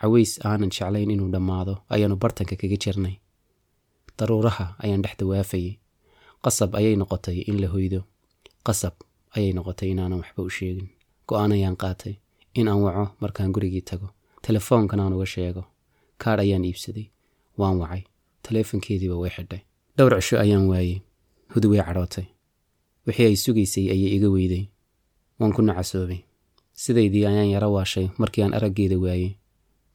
Caways 0.01 0.31
aanan 0.45 0.69
jeclayn 0.75 1.11
inuu 1.11 1.29
dhammaado 1.33 1.73
ayaannu 1.93 2.17
bartanka 2.21 2.55
kaga 2.61 2.77
jirnay 2.83 3.15
daruuraha 4.17 4.65
ayaan 4.83 5.01
dhex 5.03 5.15
dawaafayay. 5.19 5.73
Qasab 6.43 6.71
ayay 6.79 6.95
noqotay 6.95 7.37
in 7.49 7.57
la 7.61 7.67
hoydo. 7.73 8.01
Qasab 8.67 8.93
ayay 9.35 9.51
noqotay 9.57 9.89
inaanan 9.93 10.19
waxba 10.21 10.41
u 10.43 10.49
sheegin. 10.57 10.87
Go'aan 11.27 11.51
ayaan 11.51 11.75
qaatay. 11.81 12.13
In 12.59 12.67
aan 12.67 12.81
waco 12.85 13.05
markaan 13.21 13.51
gurigii 13.55 13.81
tago. 13.89 14.07
Telefoonkan 14.45 14.99
aan 14.99 15.13
uga 15.13 15.25
sheego. 15.25 15.63
Kaadh 16.21 16.39
ayaan 16.45 16.63
iibsaday. 16.65 17.07
Waan 17.57 17.77
wacay. 17.81 18.03
Taleefonkeediiba 18.43 19.17
way 19.21 19.29
xidhay. 19.35 19.61
Dhowr 19.97 20.13
cisho 20.21 20.37
ayaan 20.39 20.65
waayey 20.71 21.01
hudu 21.53 21.67
way 21.73 21.81
cadhootay. 21.87 22.25
Wixii 23.07 23.25
ay 23.29 23.35
sugaysay 23.43 23.85
ayay 23.93 24.09
iga 24.17 24.29
weyday. 24.29 24.63
Waan 25.39 25.53
ku 25.53 25.61
nacasoobay 25.61 26.21
sidaydii 26.83 27.25
ayaan 27.29 27.49
yaro 27.53 27.69
waashay 27.75 28.07
markii 28.21 28.43
aan 28.45 28.53
araggeeda 28.57 28.97
waayey 29.05 29.31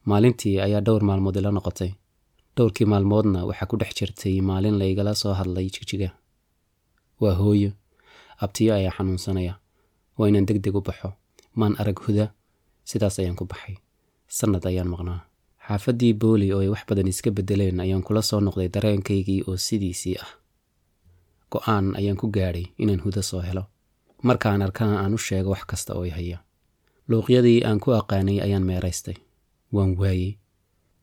maalintii 0.09 0.59
ayaa 0.65 0.81
dhowr 0.85 1.03
maalmood 1.09 1.35
ila 1.39 1.51
noqotay. 1.51 1.91
Dhowrkii 2.57 2.85
maalmoodna 2.91 3.45
waxaa 3.49 3.65
ku 3.71 3.75
dhex 3.81 3.91
jirtay 3.99 4.41
maalin 4.41 4.77
laygala 4.81 5.13
soo 5.15 5.33
hadlay 5.39 5.67
jigjiga 5.75 6.09
waa 7.21 7.35
hooyo. 7.39 7.71
Abtiyo 8.43 8.73
ayaa 8.75 8.91
xanuunsanaya. 8.97 9.53
Waa 10.17 10.27
inaan 10.29 10.45
deg 10.45 10.59
deg 10.63 10.75
u 10.75 10.81
baxo. 10.81 11.13
Maan 11.55 11.75
arag 11.81 11.99
huda. 12.05 12.25
Sidaas 12.83 13.19
ayaan 13.19 13.35
ku 13.39 13.45
baxay. 13.45 13.75
Sannad 14.27 14.65
ayaan 14.65 14.87
maqnaa. 14.93 15.19
Xaafaddii 15.67 16.13
booli 16.13 16.51
oo 16.53 16.59
ay 16.59 16.67
wax 16.69 16.83
badan 16.89 17.07
iska 17.07 17.31
beddeleen 17.31 17.79
ayaan 17.79 18.03
kula 18.03 18.21
soo 18.21 18.39
noqday 18.39 18.69
dareenkaygii 18.73 19.41
oo 19.47 19.57
sidiisii 19.57 20.15
ah. 20.23 20.29
Go'aan 21.51 21.95
ayaan 21.95 22.17
ku 22.17 22.27
gaadhay 22.27 22.65
inaan 22.77 23.01
huda 23.05 23.21
soo 23.21 23.41
helo. 23.41 23.63
Markaan 24.23 24.61
arkana 24.61 24.99
aan 24.99 25.13
u 25.13 25.17
sheego 25.17 25.49
wax 25.49 25.63
kasta 25.65 25.93
oo 25.95 26.03
i 26.05 26.09
haya 26.09 26.37
luuqyadii 27.09 27.63
aan 27.67 27.79
ku 27.83 27.91
aqaanay 27.99 28.39
ayaan 28.45 28.63
meeraystay. 28.69 29.17
Waan 29.75 29.95
waayey. 29.99 30.37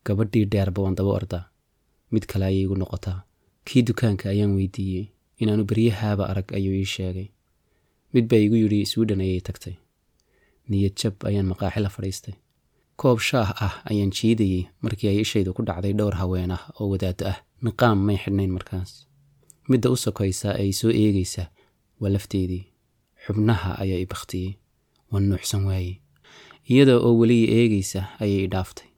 Gabadhii 0.06 0.46
dheerba 0.52 0.82
waan 0.82 0.94
daba 0.98 1.10
ordaa. 1.18 1.44
Mid 2.10 2.24
kale 2.30 2.44
ayay 2.50 2.62
igu 2.64 2.76
noqotaa. 2.76 3.24
Kii 3.66 3.82
dukaanka 3.86 4.28
ayaan 4.32 4.54
weydiiyey. 4.56 5.06
Inaanu 5.40 5.64
beryahaaba 5.64 6.24
arag 6.30 6.48
ayuu 6.56 6.74
ii 6.74 6.84
sheegay. 6.94 7.28
Mid 8.12 8.24
baa 8.30 8.40
igu 8.46 8.56
yidhi 8.56 8.86
swiden 8.86 9.20
ayay 9.20 9.40
tagtay. 9.40 9.76
Niyad 10.68 10.94
jab 11.00 11.14
ayaan 11.28 11.46
maqaaxi 11.52 11.80
la 11.80 11.88
fadhiistay. 11.88 12.34
Koob 13.00 13.18
shaah 13.20 13.50
ah 13.66 13.74
ayaan 13.90 14.10
jiidayey 14.12 14.68
markii 14.84 15.08
ay 15.08 15.20
ishaydu 15.24 15.52
ku 15.56 15.62
dhacday 15.64 15.92
dhowr 15.98 16.14
haween 16.20 16.50
ah 16.56 16.62
oo 16.80 16.88
wadaado 16.92 17.24
ah. 17.32 17.38
Niqaam 17.64 17.98
may 18.06 18.16
xidhnayn 18.16 18.52
markaas. 18.56 19.06
Midda 19.68 19.88
u 19.92 19.96
sokaysa 19.96 20.56
ee 20.60 20.72
soo 20.72 20.90
eegaysa 21.02 21.44
waa 22.00 22.12
lafteedii. 22.12 22.64
Xubnaha 23.24 23.76
ayaa 23.82 24.00
i 24.04 24.06
bakhtiyey 24.12 24.56
waan 25.10 25.24
nuuxsan 25.28 25.64
waayey. 25.68 25.94
Iyada 26.70 26.94
oo 26.98 27.12
weli 27.18 27.38
eegaysa 27.58 28.00
ayay 28.22 28.44
i 28.44 28.48
dhaaftay. 28.52 28.88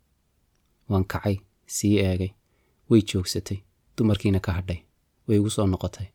Waan 0.89 1.05
kacay 1.05 1.37
sii 1.67 1.99
eegay 2.05 2.31
way 2.91 3.01
joogsatay 3.03 3.59
dumarkiina 3.97 4.41
ka 4.41 4.53
hadhay 4.53 4.81
way 5.29 5.37
igu 5.39 5.51
soo 5.51 5.67
noqotay. 5.67 6.07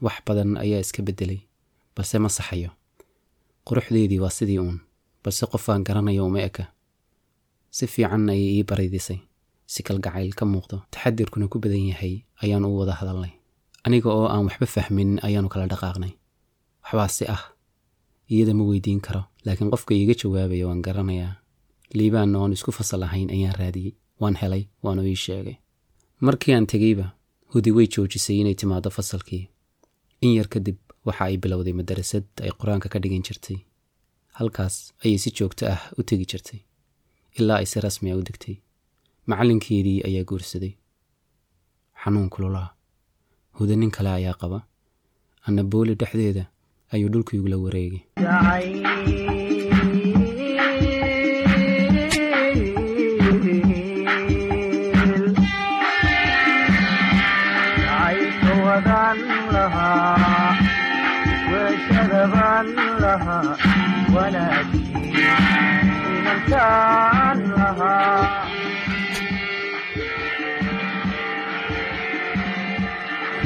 Wax 0.00 0.16
badan 0.26 0.56
ayaa 0.56 0.80
iska 0.80 1.02
beddelay 1.02 1.40
balse 1.96 2.18
ma 2.18 2.28
saxayo. 2.28 2.70
Quruxdeedii 3.66 4.20
waa 4.22 4.30
sidii 4.30 4.58
uun 4.58 4.78
balse 5.24 5.46
qofaan 5.46 5.84
garanayo 5.84 6.26
uma 6.26 6.40
eka. 6.40 6.64
Si 7.70 7.86
fiican 7.86 8.28
ayay 8.30 8.56
ii 8.58 8.64
baraydisay 8.64 9.18
si 9.66 9.82
kalgacayl 9.82 10.32
ka 10.34 10.44
muuqdo 10.46 10.82
taxadirkuna 10.90 11.48
ku 11.48 11.58
badan 11.58 11.84
yahay 11.92 12.24
ayaan 12.42 12.64
u 12.64 12.78
wada 12.78 12.92
hadalnay. 12.96 13.32
Aniga 13.84 14.08
oo 14.10 14.26
aan 14.32 14.46
waxba 14.48 14.66
fahmin 14.66 15.18
ayaanu 15.22 15.48
kala 15.52 15.66
dhaqaaqnay. 15.68 16.12
Waxbaa 16.84 17.08
si 17.08 17.24
ah 17.28 17.42
iyada 18.30 18.54
ma 18.54 18.64
weydiin 18.70 19.00
karo. 19.00 19.22
Laakiin 19.44 19.70
qofka 19.72 19.94
iiga 19.94 20.14
jawaabaya 20.20 20.66
waan 20.68 20.82
garanayaa. 20.86 21.34
Liibaanna 21.98 22.38
oon 22.38 22.52
isku 22.52 22.72
fasal 22.72 23.02
ahayn 23.02 23.30
ayaan 23.30 23.54
raadiyey. 23.60 23.94
Waan 24.20 24.36
helay 24.42 24.64
waanu 24.82 25.02
ii 25.06 25.16
sheegay. 25.24 25.56
Markii 26.20 26.54
aan 26.54 26.66
tegeyba 26.66 27.06
hudi 27.54 27.70
way 27.76 27.86
joojisay 27.94 28.36
inay 28.40 28.54
timaado 28.54 28.90
fasalkii. 28.90 29.48
In 30.20 30.34
yar 30.38 30.48
kadib 30.48 30.76
waxa 31.06 31.24
ay 31.24 31.36
bilowday 31.42 31.72
madarasad 31.72 32.24
ay 32.42 32.50
qur'aanka 32.60 32.88
ka 32.92 32.98
dhigan 33.02 33.22
jirtay. 33.26 33.58
Halkaas 34.38 34.92
ayay 35.04 35.18
si 35.18 35.30
joogto 35.30 35.66
ah 35.74 35.80
u 35.98 36.02
tegi 36.02 36.26
jirtay 36.30 36.60
ilaa 37.38 37.58
ay 37.62 37.66
si 37.70 37.80
rasmi 37.80 38.10
a 38.12 38.16
u 38.16 38.22
degtay. 38.28 38.56
Macallinkeedii 39.26 40.02
ayaa 40.08 40.24
guursaday. 40.28 40.74
Xanuun 42.02 42.28
kululaa 42.30 42.68
huda 43.58 43.76
nin 43.76 43.90
kale 43.90 44.10
ayaa 44.10 44.34
qaba. 44.40 44.58
Anna 45.46 45.62
booli 45.64 45.94
dhexdeeda 46.00 46.44
ayuu 46.94 47.08
dhulkiigula 47.12 47.56
wareegay 47.64 48.02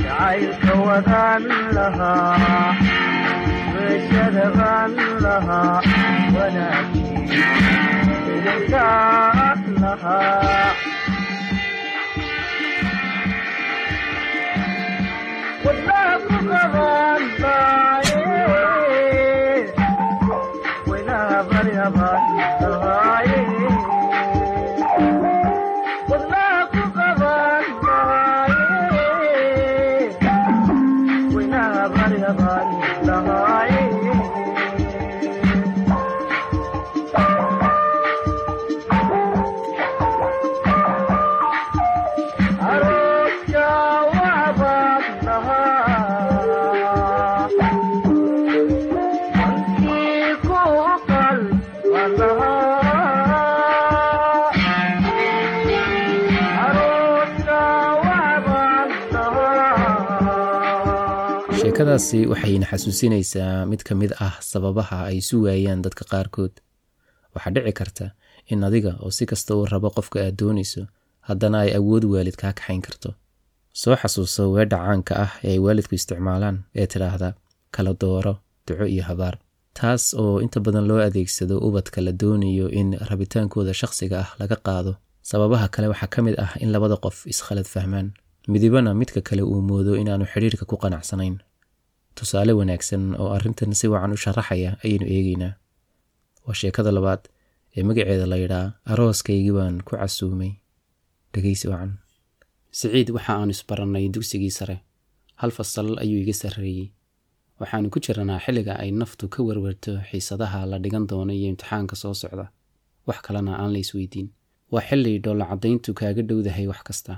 jacaylka 0.02 0.72
wadan 0.86 1.42
lahaa 1.76 3.01
weeshadaban 4.12 4.92
lahaa 5.24 5.80
wanaagii 6.34 7.24
idinkaan 8.36 9.60
lahaa 9.82 10.74
wadnaha 15.64 16.14
ku 16.26 16.36
qaban 16.50 17.22
baaye 17.42 18.20
weynaha 20.90 21.38
baryaban 21.50 22.22
lahaa 61.92 61.98
sheekadaasi 61.98 62.26
waxayna 62.32 62.66
xasuusinaysaa 62.70 63.66
mid 63.70 63.82
ka 63.88 63.94
mid 63.94 64.12
ah 64.26 64.34
sababaha 64.40 64.98
ay 65.08 65.16
isu 65.22 65.36
waayaan 65.44 65.82
dadka 65.82 66.04
qaarkood. 66.12 66.52
Waxaa 67.34 67.50
dhici 67.54 67.72
karta 67.72 68.06
in 68.52 68.64
adiga 68.64 68.92
oo 69.02 69.10
si 69.10 69.26
kasta 69.26 69.54
uu 69.56 69.66
rabo 69.66 69.90
qofka 69.96 70.18
aad 70.24 70.36
doonayso 70.40 70.82
haddana 71.28 71.58
ay 71.64 71.70
awood 71.78 72.04
waalid 72.04 72.36
kaa 72.36 72.52
kaxayn 72.52 72.82
karto. 72.86 73.10
Soo 73.72 73.96
xasuuso 73.96 74.42
weedha 74.54 74.76
caanka 74.84 75.12
ah 75.24 75.32
ee 75.44 75.52
ay 75.52 75.58
waalidku 75.64 75.94
isticmaalaan 75.94 76.56
ee 76.80 76.86
tidhaahda 76.92 77.28
kala 77.74 77.92
dooro 78.02 78.34
duco 78.66 78.84
iyo 78.86 79.02
habaar. 79.10 79.34
Taas 79.78 80.14
oo 80.14 80.40
inta 80.44 80.60
badan 80.60 80.84
loo 80.90 81.00
adeegsado 81.08 81.56
ubadka 81.66 82.00
la 82.06 82.12
doonayo 82.12 82.66
in 82.80 82.88
rabitaankooda 83.10 83.72
shakhsiga 83.80 84.16
ah 84.24 84.30
laga 84.40 84.56
qaado. 84.66 84.92
Sababaha 85.30 85.68
kale 85.74 85.86
waxaa 85.92 86.10
ka 86.14 86.20
mid 86.26 86.34
ah 86.44 86.52
in 86.62 86.68
labada 86.74 86.96
qof 87.04 87.16
iskhalad 87.32 87.66
fahmaan. 87.74 88.08
Midibana 88.52 88.90
midka 89.00 89.20
kale 89.28 89.42
uu 89.42 89.60
moodo 89.70 89.92
inaanu 90.02 90.24
xidhiirka 90.32 90.64
ku 90.70 90.76
qanacsanayn 90.82 91.36
tusaale 92.18 92.52
wanaagsan 92.58 93.04
oo 93.20 93.28
arrintan 93.36 93.72
si 93.78 93.86
wacan 93.92 94.12
u 94.16 94.18
sharaxaya 94.24 94.70
ayaynu 94.84 95.06
eegeynaa 95.16 95.54
waa 96.46 96.54
sheekada 96.60 96.90
labaad 96.96 97.22
ee 97.76 97.82
magaceeda 97.88 98.26
la 98.32 98.36
yidhaa 98.42 98.66
arooskaygii 98.92 99.52
baan 99.58 99.76
ku 99.86 99.92
casuumay. 99.96 100.52
Dhegeysi 101.32 101.66
wacan. 101.72 101.92
Siciid 102.78 103.08
waxa 103.16 103.32
aanu 103.38 103.50
isbarannay 103.56 104.08
dugsigii 104.14 104.50
sare. 104.58 104.76
Hal 105.40 105.50
fasal 105.56 105.88
ayuu 106.02 106.20
iga 106.24 106.34
sarreeyey. 106.42 106.86
Waxaanu 107.60 107.88
ku 107.92 107.98
jiranaa 108.04 108.40
xilliga 108.44 108.74
ay 108.82 108.90
naftu 109.00 109.24
ka 109.34 109.40
werwerto 109.46 109.92
xiisadaha 110.08 110.60
la 110.70 110.76
dhigan 110.82 111.06
doono 111.10 111.32
iyo 111.32 111.48
imtixaanka 111.52 111.96
soo 112.02 112.14
socda. 112.22 112.46
Wax 113.06 113.18
kalena 113.26 113.52
aan 113.62 113.72
la 113.74 113.78
isweydiin. 113.84 114.28
Waa 114.72 114.84
xilli 114.88 115.12
dhoolla 115.24 115.44
caddayntu 115.50 115.90
kaaga 115.98 116.22
dhowdahay 116.28 116.66
wax 116.72 116.80
kasta. 116.88 117.14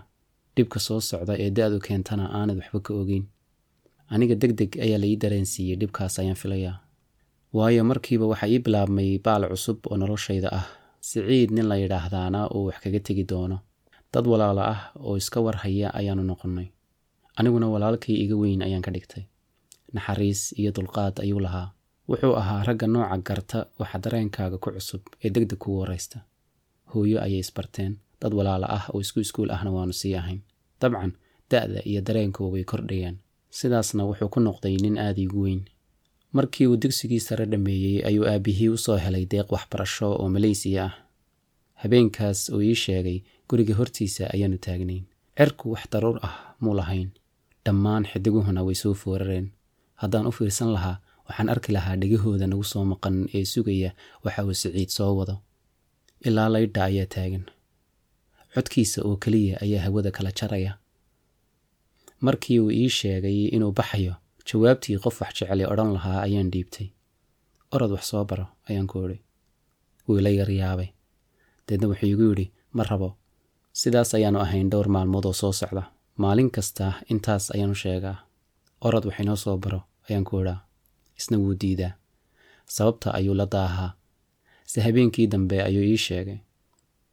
Dhibka 0.57 0.79
soo 0.87 1.01
socda 1.11 1.35
ee 1.45 1.51
da-du 1.57 1.79
keentana 1.87 2.25
aanad 2.39 2.57
waxba 2.61 2.81
ka 2.87 2.93
ogeyn 3.01 3.25
aniga 4.13 4.35
deg 4.35 4.53
deg 4.61 4.71
ayaa 4.85 4.99
la 5.03 5.07
ii 5.07 5.17
dareensiiyey 5.23 5.77
dhibkaas 5.81 6.19
ayaan 6.19 6.37
filayaa. 6.43 6.77
Waayo 7.57 7.85
markiiba 7.85 8.27
waxaa 8.33 8.49
ii 8.55 8.59
bilaabmay 8.65 9.19
baal 9.25 9.45
cusub 9.53 9.79
oo 9.87 9.97
noloshayda 9.97 10.49
ah. 10.53 10.67
Siciid 11.01 11.51
nin 11.53 11.69
la 11.69 11.77
yidhaahdaana 11.77 12.49
uu 12.55 12.65
wax 12.67 12.79
kaga 12.85 13.01
tegi 13.01 13.25
doono. 13.31 13.59
Dad 14.13 14.27
walaalo 14.27 14.61
ah 14.75 14.81
oo 15.07 15.17
iska 15.17 15.41
warhaya 15.41 15.89
ayaanu 15.99 16.23
noqonnay. 16.23 16.69
Aniguna 17.37 17.67
walaalkay 17.75 18.15
iga 18.25 18.37
weyn 18.37 18.63
ayaan 18.63 18.83
ka 18.83 18.91
dhigtay. 18.95 19.25
Naxariis 19.93 20.55
iyo 20.59 20.71
dulqaad 20.77 21.21
ayuu 21.21 21.41
lahaa. 21.41 21.69
Wuxuu 22.09 22.35
ahaa 22.37 22.63
ragga 22.65 22.87
nooca 22.87 23.19
garta 23.29 23.59
waxa 23.79 23.99
dareenkaaga 24.05 24.59
ku 24.59 24.71
cusub 24.71 25.03
ee 25.25 25.31
deg 25.31 25.45
deg 25.51 25.59
kugu 25.59 25.79
waraysta 25.81 26.19
hooyo 26.93 27.19
ayay 27.25 27.41
isbarteen 27.41 27.93
dad 28.21 28.33
walaalo 28.39 28.67
ah 28.69 28.85
oo 28.93 29.01
isku 29.01 29.21
iskuul 29.21 29.51
ahna 29.51 29.71
waanu 29.77 29.93
sii 29.93 30.15
ahayn. 30.21 30.41
Dabcan 30.81 31.13
da-da 31.51 31.81
iyo 31.85 32.01
dareenkuwa 32.07 32.49
way 32.55 32.65
kordhayaan 32.65 33.17
sidaasna 33.59 34.03
wuxuu 34.09 34.29
ku 34.35 34.39
noqday 34.47 34.77
nin 34.85 34.97
aada 34.99 35.21
iigu 35.23 35.41
weyn. 35.47 35.63
Markii 36.37 36.67
uu 36.67 36.77
dugsigii 36.83 37.21
sare 37.27 37.45
dhammeeyey 37.53 37.97
ayuu 38.09 38.27
aabihii 38.33 38.69
u 38.75 38.79
soo 38.85 38.97
helay 39.05 39.25
deeq 39.33 39.49
waxbarasho 39.55 40.09
oo 40.23 40.29
maleysiya 40.35 40.85
ah. 40.87 40.93
Habeenkaas 41.83 42.41
uu 42.55 42.63
ii 42.63 42.75
sheegay 42.85 43.19
guriga 43.49 43.75
hortiisa 43.79 44.25
ayaanu 44.35 44.59
taagnayn. 44.59 45.05
Cerku 45.39 45.71
wax 45.73 45.85
daruur 45.93 46.19
ah 46.27 46.35
muu 46.61 46.75
lahayn. 46.75 47.11
Dhammaan 47.65 48.05
xidiguhuna 48.11 48.63
way 48.67 48.75
soo 48.75 48.95
foorareen. 48.95 49.47
Haddaan 50.01 50.27
u 50.27 50.33
fiirsan 50.33 50.71
lahaa 50.77 50.97
waxaan 51.29 51.49
arki 51.55 51.73
lahaa 51.73 51.97
dhegahooda 52.01 52.47
nagu 52.47 52.65
soo 52.73 52.85
maqan 52.93 53.17
ee 53.35 53.45
sugaya 53.53 53.91
waxa 54.25 54.45
uu 54.45 54.55
siciid 54.55 54.89
soo 54.97 55.13
wado. 55.19 55.37
Ilaa 56.27 56.49
laydha 56.55 56.85
ayaa 56.91 57.07
taagan. 57.15 57.45
Codkiisa 58.55 59.03
oo 59.07 59.17
keliya 59.17 59.57
ayaa 59.65 59.83
hawada 59.87 60.11
kala 60.11 60.31
jaraya 60.39 60.73
markii 62.21 62.59
uu 62.61 62.71
ii 62.71 62.89
sheegay 62.89 63.47
inuu 63.57 63.73
baxayo 63.73 64.15
jawaabtii 64.49 64.99
qof 64.99 65.21
wax 65.21 65.33
jeceli 65.41 65.65
odhan 65.73 65.93
lahaa 65.93 66.21
ayaan 66.27 66.51
dhiibtay. 66.51 66.89
Orod 67.75 67.91
wax 67.91 68.05
soo 68.11 68.25
baro 68.25 68.47
ayaan 68.69 68.87
ku 68.87 68.99
idhi 69.07 69.19
wuu 70.09 70.19
ila 70.19 70.31
yaryaabay 70.31 70.89
deedna 71.69 71.87
wuxuu 71.89 72.07
igu 72.13 72.23
yidhi 72.31 72.47
ma 72.77 72.83
rabo 72.85 73.17
sidaas 73.73 74.15
ayaanu 74.15 74.39
ahayn 74.45 74.71
dhowr 74.71 74.89
maalmood 74.89 75.25
oo 75.27 75.33
soo 75.33 75.53
socda. 75.53 75.83
Maalin 76.17 76.51
kasta 76.51 76.93
intaas 77.13 77.51
ayaanu 77.55 77.75
sheegaa. 77.75 78.19
Orod 78.81 79.05
wax 79.09 79.19
inoo 79.21 79.37
soo 79.37 79.57
baro 79.57 79.81
ayaan 80.09 80.25
ku 80.25 80.41
idhaa 80.41 80.61
isna 81.19 81.37
wuu 81.39 81.55
diidaa. 81.61 81.93
Sababta 82.67 83.15
ayuu 83.15 83.35
la 83.35 83.47
daahaa. 83.47 83.93
Se 84.67 84.81
habeenkii 84.81 85.27
dambe 85.27 85.63
ayuu 85.63 85.83
ii 85.85 85.97
sheegay. 85.97 86.39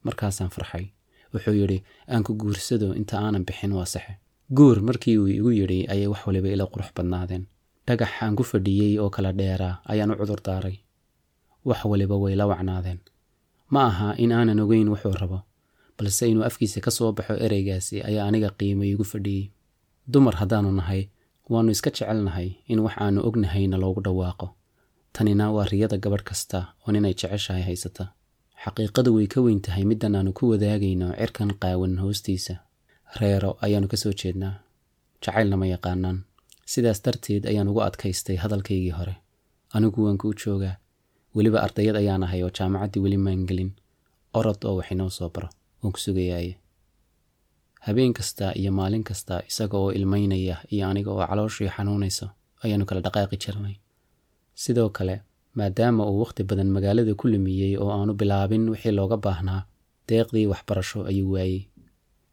Markaasaan 0.04 0.50
farxay. 0.50 0.86
Wuxuu 1.34 1.54
yidhi 1.54 1.84
aan 2.12 2.24
ku 2.24 2.34
guursado 2.34 2.94
inta 3.00 3.20
aanan 3.20 3.46
bixin 3.46 3.72
waa 3.74 3.86
saxe 3.86 4.14
guur 4.58 4.78
markii 4.88 5.18
uu 5.18 5.28
igu 5.28 5.52
yidhi 5.60 5.80
ayay 5.94 6.08
wax 6.08 6.22
waliba 6.28 6.50
ila 6.50 6.66
qurux 6.74 6.90
badnaadeen. 6.96 7.44
Dhagax 7.88 8.10
aan 8.22 8.36
ku 8.36 8.44
fadhiyey 8.44 9.00
oo 9.00 9.10
kala 9.10 9.32
dheeraa 9.40 9.76
ayaan 9.92 10.12
u 10.12 10.16
cudur 10.20 10.42
daaray. 10.48 10.76
Wax 11.66 11.80
waliba 11.86 12.16
way 12.24 12.36
la 12.36 12.46
wacnaadeen. 12.52 13.00
Ma 13.74 13.82
aha 13.90 14.10
in 14.18 14.32
aanan 14.32 14.60
ogeyn 14.60 14.90
wuxuu 14.94 15.16
rabo 15.22 15.40
balse 15.98 16.24
inuu 16.32 16.44
afkiisa 16.44 16.82
ka 16.82 16.92
soo 16.92 17.12
baxo 17.18 17.34
ereygaasi 17.46 18.02
ayaa 18.04 18.28
aniga 18.28 18.50
qiimo 18.60 18.84
iigu 18.84 19.04
fadhiyey. 19.04 19.52
Dumar 20.12 20.36
haddaanu 20.42 20.72
nahay 20.72 21.10
waannu 21.50 21.72
iska 21.72 21.90
jecelnahay 21.90 22.50
in 22.68 22.80
wax 22.80 22.96
aannu 22.98 23.22
ognahayna 23.28 23.78
loogu 23.78 24.02
dhawaaqo. 24.06 24.48
Tanina 25.14 25.52
waa 25.56 25.66
riyada 25.72 25.98
gabadh 25.98 26.24
kasta 26.30 26.60
oo 26.84 26.92
ninay 26.92 27.14
jeceshahay 27.14 27.64
haysata. 27.64 28.06
Xaqiiqadu 28.64 29.10
way 29.16 29.28
ka 29.28 29.40
weyn 29.42 29.62
tahay 29.62 29.84
middan 29.86 30.16
aannu 30.16 30.34
ku 30.38 30.44
wadaagayno 30.52 31.08
cirkan 31.20 31.52
qaawan 31.62 31.98
hoostiisa 32.04 32.56
reero 33.20 33.58
ayaannu 33.62 33.88
ka 33.92 33.98
soo 33.98 34.14
jeednaa. 34.22 34.54
Jacaylna 35.24 35.58
ma 35.58 35.66
yaqaanaan. 35.74 36.18
Sidaas 36.66 37.00
darteed 37.06 37.46
ayaan 37.46 37.68
ugu 37.72 37.82
adkaystay 37.88 38.36
hadalkaygii 38.44 38.94
hore. 39.00 39.16
Anigu 39.74 40.06
waan 40.06 40.18
kuu 40.18 40.34
joogaa. 40.34 40.76
Weliba 41.36 41.60
ardayad 41.66 41.96
ayaan 41.96 42.24
ahay 42.24 42.44
oo 42.44 42.50
jaamacaddii 42.58 43.04
weli 43.04 43.18
maan 43.18 43.46
gelin 43.50 43.72
orod 44.34 44.62
oo 44.66 44.76
wax 44.78 44.92
inoo 44.92 45.10
soo 45.10 45.30
baro. 45.30 45.50
Waan 45.84 45.94
ku 45.94 46.00
sugayaaye 46.00 46.58
habeen 47.82 48.14
kasta 48.14 48.52
iyo 48.56 48.72
maalin 48.72 49.04
kasta 49.04 49.42
isaga 49.50 49.78
oo 49.78 49.92
ilmaynaya 49.92 50.58
iyo 50.74 50.88
aniga 50.90 51.12
oo 51.12 51.26
calooshii 51.28 51.70
xanuunayso 51.76 52.28
ayaannu 52.64 52.86
kala 52.86 53.02
dhaqaaqi 53.06 53.38
jirnay 53.44 53.76
sidoo 54.64 54.90
kale 54.90 55.16
maadaama 55.58 56.06
uu 56.06 56.20
wakhti 56.24 56.44
badan 56.44 56.70
magaalada 56.76 57.14
ku 57.18 57.26
lumiyey 57.28 57.74
oo 57.82 57.90
aanu 57.96 58.14
bilaabin 58.14 58.70
wixii 58.70 58.92
looga 58.98 59.18
baahnaa 59.18 59.62
deeqdii 60.10 60.46
waxbarasho 60.52 61.00
ayuu 61.10 61.32
waayey 61.34 61.62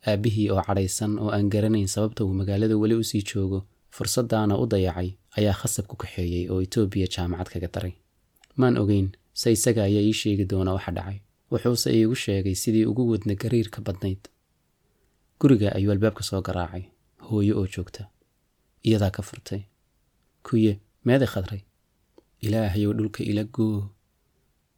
aabbihii 0.06 0.50
oo 0.50 0.62
cadhaysan 0.66 1.18
oo 1.18 1.30
aan 1.36 1.48
garanayn 1.52 1.86
sababta 1.94 2.24
uu 2.24 2.34
magaalada 2.40 2.76
weli 2.82 2.94
u 2.94 3.04
sii 3.10 3.22
joogo 3.30 3.58
fursaddaana 3.96 4.54
u 4.62 4.66
dayacay 4.72 5.10
ayaa 5.38 5.54
khasab 5.60 5.86
ku 5.90 5.96
kaxeeyey 5.96 6.44
oo 6.52 6.60
etoobiya 6.66 7.06
jaamacad 7.14 7.48
kaga 7.52 7.68
daray 7.74 7.94
maan 8.60 8.76
ogeyn 8.82 9.08
se 9.40 9.52
isaga 9.56 9.82
ayaa 9.88 10.02
ii 10.10 10.12
sheegi 10.20 10.44
doona 10.50 10.72
waxa 10.76 10.92
dhacay. 10.98 11.18
Wuxuuse 11.50 11.88
iigu 11.96 12.14
sheegay 12.14 12.54
sidii 12.62 12.84
ugu 12.90 13.02
wadna 13.10 13.34
gariir 13.42 13.68
ka 13.74 13.80
badnayd. 13.80 14.22
Guriga 15.40 15.68
ayuu 15.76 15.92
albaabka 15.92 16.22
soo 16.22 16.40
garaacay 16.42 16.84
hooyo 17.28 17.54
oo 17.60 17.66
joogta. 17.66 18.02
Iyadaa 18.84 19.10
ka 19.10 19.22
furtay. 19.22 19.60
Kuye 20.42 20.72
meeday 21.04 21.26
khadray? 21.34 21.60
Ilaahayow 22.40 22.92
dhulka 22.98 23.24
ila 23.24 23.44
goo 23.44 23.88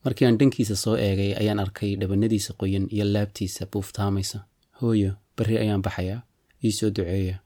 markii 0.04 0.26
aan 0.26 0.38
dhankiisa 0.38 0.76
soo 0.76 0.96
eegay 0.96 1.32
ayaan 1.40 1.58
arkay 1.64 1.96
dhabanadiisa 2.00 2.52
qoyan 2.60 2.86
iyo 2.94 3.04
laabtiisa 3.04 3.66
buuftaamaysa 3.72 4.38
hooyo 4.80 5.12
berri 5.36 5.56
ayaan 5.62 5.82
baxayaa 5.86 6.20
ii 6.64 6.72
soo 6.78 6.90
duceeya. 6.96 7.36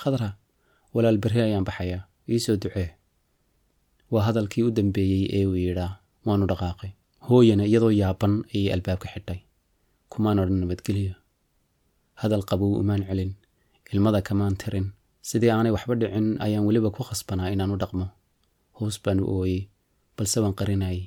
Khadra 0.00 0.28
walaal 0.94 1.18
berri 1.22 1.40
ayaan 1.46 1.64
baxayaa 1.68 2.02
ii 2.28 2.38
soo 2.44 2.56
ducee. 2.62 2.88
Waa 4.12 4.24
hadalkii 4.28 4.62
u 4.62 4.70
dambeeyey 4.76 5.22
ee 5.38 5.46
uu 5.46 5.56
yidhaa 5.64 5.92
waanu 6.26 6.46
dhaqaaqay. 6.50 6.90
Hooyana 7.28 7.64
iyadoo 7.66 7.90
yaaban 8.02 8.34
ayay 8.54 8.72
albaabka 8.74 9.08
xidhay. 9.14 9.40
Kumaan 10.12 10.38
odhan 10.42 10.60
nabadgelyo 10.62 11.14
hadal 12.20 12.42
qabow 12.50 12.72
umaan 12.80 13.02
celin 13.08 13.32
ilmada 13.92 14.20
kamaan 14.28 14.56
tirin. 14.60 14.86
Sidii 15.28 15.50
aanay 15.50 15.72
waxba 15.76 15.94
dhicin 16.00 16.26
ayaan 16.44 16.64
weliba 16.68 16.90
ku 16.96 17.02
khasbanaa 17.08 17.50
inaan 17.54 17.72
u 17.74 17.76
dhaqmo. 17.82 18.06
Hoos 18.78 18.96
baan 19.04 19.20
u 19.20 19.26
ooyey 19.38 19.68
balse 20.16 20.38
waan 20.42 20.54
qarinayay 20.58 21.00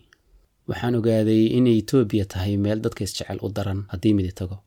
waxaan 0.69 0.95
ogaaday 0.99 1.43
inay 1.57 1.77
etoobiya 1.81 2.25
tahay 2.31 2.57
meel 2.63 2.79
dadka 2.85 3.03
isjecel 3.07 3.39
u 3.45 3.49
daran 3.55 3.79
haddii 3.91 4.13
midi 4.17 4.31
tago 4.39 4.57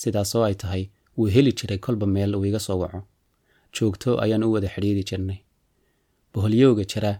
sidaasoo 0.00 0.42
ay 0.48 0.54
tahay 0.62 0.82
wuu 1.16 1.28
heli 1.34 1.52
jiray 1.58 1.78
kolba 1.84 2.06
meel 2.14 2.32
uu 2.36 2.44
iga 2.48 2.58
soo 2.66 2.78
waco. 2.82 3.00
Joogto 3.74 4.10
ayaan 4.24 4.44
u 4.46 4.52
wada 4.54 4.68
xidhiiri 4.74 5.02
jirnay. 5.10 5.38
Boholyooga 6.32 6.84
jira 6.92 7.10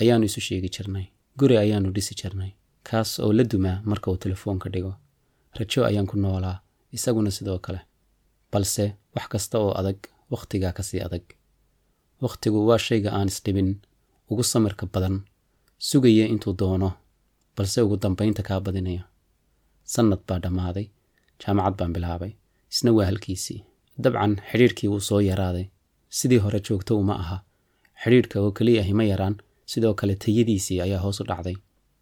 ayaannu 0.00 0.26
isu 0.28 0.40
sheegi 0.46 0.68
jirnay. 0.76 1.04
Guri 1.38 1.56
ayaannu 1.62 1.90
dhisi 1.94 2.14
jirnay. 2.20 2.50
Kaas 2.88 3.10
oo 3.20 3.32
la 3.32 3.44
dumaa 3.44 3.82
marka 3.90 4.10
uu 4.10 4.16
telefoonka 4.24 4.68
dhigo. 4.74 4.92
Rajo 5.58 5.80
ayaan 5.88 6.06
ku 6.10 6.16
noolaa 6.16 6.56
isaguna 6.96 7.30
sidoo 7.30 7.58
kale. 7.58 7.80
Balse 8.52 8.84
wax 9.14 9.26
kasta 9.32 9.58
oo 9.58 9.72
adag 9.80 9.98
wakhtigaa 10.32 10.72
ka 10.76 10.82
sii 10.82 11.00
adag. 11.06 11.24
Wakhtigu 12.24 12.66
waa 12.68 12.78
shayga 12.78 13.10
aan 13.12 13.28
isdhibin. 13.32 13.70
Ugu 14.30 14.42
samirka 14.42 14.86
badan 14.86 15.16
sugaya 15.78 16.26
intuu 16.32 16.54
doono. 16.58 16.90
Balse 17.56 17.78
ugu 17.82 17.96
dambaynta 18.02 18.42
kaa 18.42 18.60
badinaya. 18.60 19.04
Sannad 19.84 20.20
baa 20.28 20.38
dhammaaday 20.44 20.86
jaamacad 21.42 21.74
baan 21.78 21.92
bilaabay. 21.92 22.32
Isna 22.72 22.90
waa 22.96 23.06
halkiisii. 23.10 23.60
Dabcan 24.02 24.36
xidhiidhkii 24.50 24.88
wuu 24.92 25.00
soo 25.00 25.20
yaraaday. 25.20 25.66
Sidii 26.08 26.38
hore 26.44 26.60
joogto 26.60 26.98
uma 26.98 27.14
aha. 27.22 27.38
Xidhiidhka 28.02 28.40
oo 28.40 28.50
keliya 28.52 28.80
ahi 28.82 28.92
ma 28.94 29.04
yaraan. 29.04 29.36
Sidoo 29.66 29.94
kale 29.94 30.14
tayadiisii 30.16 30.80
ayaa 30.80 31.00
hoos 31.04 31.20
u 31.20 31.24
dhacday. 31.24 31.56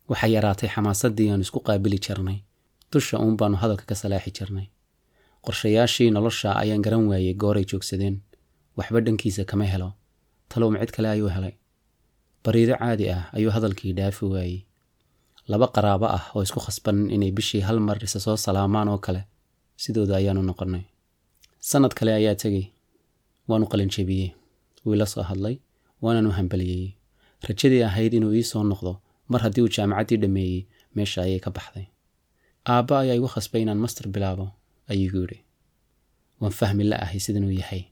Waxaa 0.08 0.30
yaraatay 0.36 0.68
xamaasaddii 0.74 1.30
aanu 1.30 1.42
isku 1.46 1.60
qaabili 1.60 1.98
jirnay. 2.06 2.38
Dusha 2.92 3.18
uun 3.18 3.36
baannu 3.36 3.56
hadalka 3.62 3.84
ka 3.90 3.94
salaaxi 3.94 4.30
jirnay. 4.38 4.66
Qorshayaashii 5.44 6.10
nolosha 6.10 6.52
ayaan 6.62 6.82
garan 6.82 7.06
waayey 7.10 7.34
gooray 7.34 7.64
joogsadeen. 7.64 8.16
Waxba 8.76 9.00
dhankiisa 9.00 9.44
kama 9.44 9.64
helo. 9.64 9.92
Talowma 10.48 10.78
cid 10.80 10.90
kale 10.96 11.08
ayuu 11.08 11.28
helay. 11.28 11.54
Bariido 12.44 12.74
caadi 12.80 13.10
ah 13.10 13.22
ayuu 13.36 13.50
hadalkii 13.56 13.92
dhaafi 13.92 14.24
waayey 14.24 14.58
laba 15.50 15.66
qaraabo 15.74 16.06
ah 16.16 16.24
oo 16.34 16.42
isku 16.46 16.60
khasban 16.66 16.98
inay 17.14 17.32
bishii 17.36 17.62
hal 17.68 17.78
mar 17.86 17.98
isa 18.06 18.18
soo 18.24 18.36
salaamaan 18.44 18.88
oo 18.92 18.98
kale 19.06 19.22
sidooda 19.82 20.14
ayaanu 20.20 20.42
noqonnay. 20.50 20.84
Sannad 21.68 21.92
kale 21.98 22.12
ayaa 22.20 22.34
tegey 22.42 22.64
waanu 23.48 23.66
qalinjebiyey 23.72 24.28
wuu 24.84 24.94
ila 24.96 25.06
soo 25.12 25.22
hadlay 25.30 25.56
waanaanu 26.02 26.30
hambaliyeyey 26.38 26.90
rajadii 27.48 27.82
ahayd 27.88 28.12
inuu 28.18 28.32
ii 28.38 28.46
soo 28.52 28.62
noqdo 28.70 28.92
mar 29.32 29.40
haddii 29.44 29.62
uu 29.64 29.72
jaamacaddii 29.76 30.18
dhammeeyey 30.22 30.60
meesha 30.94 31.22
ayay 31.26 31.40
ka 31.44 31.50
baxday. 31.56 31.86
Aabba 32.72 32.94
ayaa 33.02 33.16
igu 33.18 33.28
khasbay 33.34 33.62
inaan 33.64 33.80
master 33.84 34.06
bilaabo 34.14 34.46
ayuu 34.92 35.20
yidhi. 35.22 35.38
Waan 36.40 36.52
fahmi 36.60 36.84
la 36.90 36.96
ahay 37.04 37.20
sidanuu 37.24 37.52
yahay. 37.60 37.82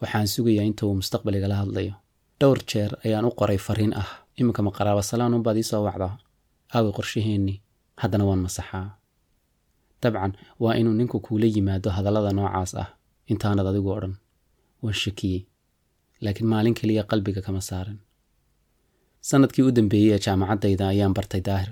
Waxaan 0.00 0.26
sugayaa 0.34 0.64
inta 0.70 0.82
uu 0.86 0.94
mustaqbaligala 1.00 1.54
hadlayo. 1.62 1.94
Dhowr 2.40 2.58
jeer 2.70 2.90
ayaan 3.04 3.24
u 3.28 3.30
qoray 3.38 3.58
fariin 3.66 3.92
ah. 4.02 4.08
Iminka 4.38 4.60
ma 4.66 4.70
qaraaba 4.76 5.02
salaanunbaad 5.10 5.56
ii 5.56 5.68
soo 5.70 5.82
wacdaa 5.86 6.14
aawi 6.74 6.90
qorshaheennii 6.96 7.56
haddana 8.02 8.24
waan 8.28 8.42
masaxaa. 8.46 8.88
Dabcan 10.02 10.32
waa 10.62 10.74
inuu 10.80 10.94
ninku 11.00 11.20
kuula 11.26 11.46
yimaado 11.54 11.90
hadallada 11.96 12.32
noocaas 12.38 12.72
ah 12.82 12.88
intaanad 13.32 13.66
adigu 13.70 13.90
odhan. 13.96 14.14
Waan 14.82 14.94
shakiyey 15.02 15.40
laakiin 16.24 16.48
maalin 16.52 16.74
keliya 16.78 17.02
qalbiga 17.10 17.40
kama 17.46 17.60
saarin. 17.68 17.98
Sannadkii 19.28 19.62
u 19.68 19.72
dambeeyey 19.76 20.10
ee 20.14 20.18
jaamacaddayda 20.24 20.84
ayaan 20.92 21.14
bartay 21.16 21.40
daahir. 21.48 21.70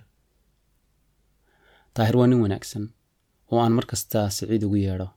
Daahir 1.96 2.16
waa 2.18 2.26
nin 2.26 2.40
wanaagsan 2.44 2.84
oo 3.52 3.58
aan 3.64 3.72
mar 3.76 3.86
kasta 3.90 4.30
siciid 4.36 4.62
ugu 4.66 4.76
yeedho. 4.84 5.08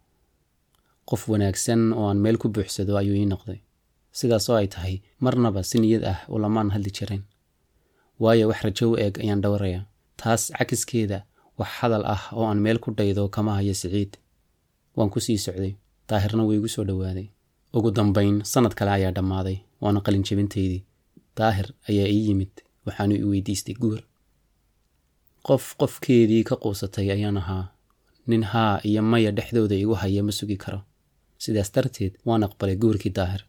Qof 1.10 1.22
wanaagsan 1.32 1.82
oo 1.94 2.06
aan 2.10 2.20
meel 2.24 2.38
ku 2.42 2.48
buuxsado 2.50 2.94
ayuu 2.98 3.16
ii 3.22 3.26
noqday. 3.34 3.60
Sidaasoo 4.18 4.56
ay 4.60 4.68
tahay 4.74 4.96
marnaba 5.24 5.64
si 5.70 5.78
niyad 5.82 6.04
ah 6.12 6.20
ulamaan 6.36 6.70
hadli 6.74 6.92
jirin 6.98 7.24
waayo 8.24 8.48
wax 8.50 8.60
rajo 8.66 8.86
u 8.92 8.98
eeg 9.04 9.14
ayaan 9.24 9.42
dhowraya 9.44 9.82
taas 10.22 10.42
cakiskeeda 10.58 11.20
wax 11.60 11.70
hadal 11.80 12.04
ah 12.16 12.24
oo 12.38 12.46
aan 12.50 12.60
meel 12.66 12.80
ku 12.84 12.92
dhaydo 12.98 13.24
kama 13.36 13.52
hayo 13.58 13.74
siciid. 13.74 14.18
Waan 14.96 15.10
ku 15.14 15.20
sii 15.26 15.38
socday 15.38 15.74
daahirna 16.10 16.44
wuu 16.44 16.54
igu 16.60 16.68
soo 16.76 16.84
dhowaaday 16.90 17.28
ugu 17.78 17.90
dambayn 17.92 18.36
sannad 18.52 18.74
kale 18.78 18.92
ayaa 18.98 19.12
dhammaaday 19.18 19.58
waana 19.82 20.00
qalinjebintaydii 20.06 20.84
daahir 21.38 21.68
ayaa 21.90 22.08
ii 22.16 22.28
yimid 22.28 22.54
waxaanu 22.86 23.16
i 23.16 23.24
weydiistay 23.30 23.76
guur 23.82 24.02
qof 25.48 25.64
qofkeedii 25.80 26.44
ka 26.50 26.56
quusatay 26.62 27.08
ayaan 27.16 27.38
ahaa. 27.38 27.66
Nin 28.28 28.44
haa 28.44 28.80
iyo 28.84 29.02
maya 29.12 29.32
dhexdooda 29.32 29.76
igu 29.76 29.94
haya 30.02 30.24
ma 30.24 30.32
sugi 30.32 30.58
karo. 30.64 30.80
Sidaas 31.44 31.70
darteed 31.76 32.14
waan 32.28 32.44
aqbalay 32.44 32.76
guurkii 32.76 33.10
daahir. 33.18 33.42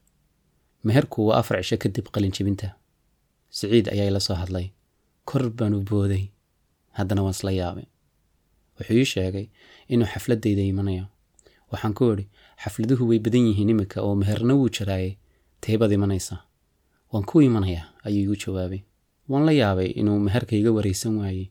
Meherku 0.84 1.26
waa 1.26 1.38
afar 1.40 1.58
cisho 1.62 1.76
kadib 1.82 2.06
qalinjebinta 2.14 2.68
siciid 3.50 3.88
ayaa 3.88 4.08
ila 4.10 4.20
soo 4.20 4.34
hadlay. 4.34 4.66
Kor 5.24 5.50
baanu 5.50 5.80
booday. 5.88 6.24
Haddana 6.96 7.22
waan 7.22 7.34
isla 7.36 7.50
yaabay. 7.60 7.86
Wuxuu 8.78 8.96
ii 8.98 9.04
sheegay 9.04 9.46
inuu 9.88 10.06
xafladdayda 10.12 10.62
imanayo. 10.62 11.04
Waxaan 11.72 11.94
ku 11.94 12.04
idhi 12.12 12.24
xafladuhu 12.62 13.08
way 13.10 13.18
badan 13.18 13.46
yihiin 13.48 13.70
iminka 13.72 13.98
oo 14.02 14.14
meherna 14.14 14.54
wuu 14.54 14.68
jiraayay 14.76 15.16
teebad 15.60 15.92
imanaysa. 15.92 16.36
Waan 17.12 17.24
ku 17.24 17.42
imanayaa 17.42 17.86
ayuu 18.06 18.22
igu 18.24 18.36
jawaabay. 18.42 18.80
Waan 19.28 19.44
la 19.46 19.52
yaabay 19.52 19.90
inuu 20.00 20.18
meherka 20.26 20.56
iga 20.56 20.72
waraysan 20.72 21.16
waayey 21.20 21.46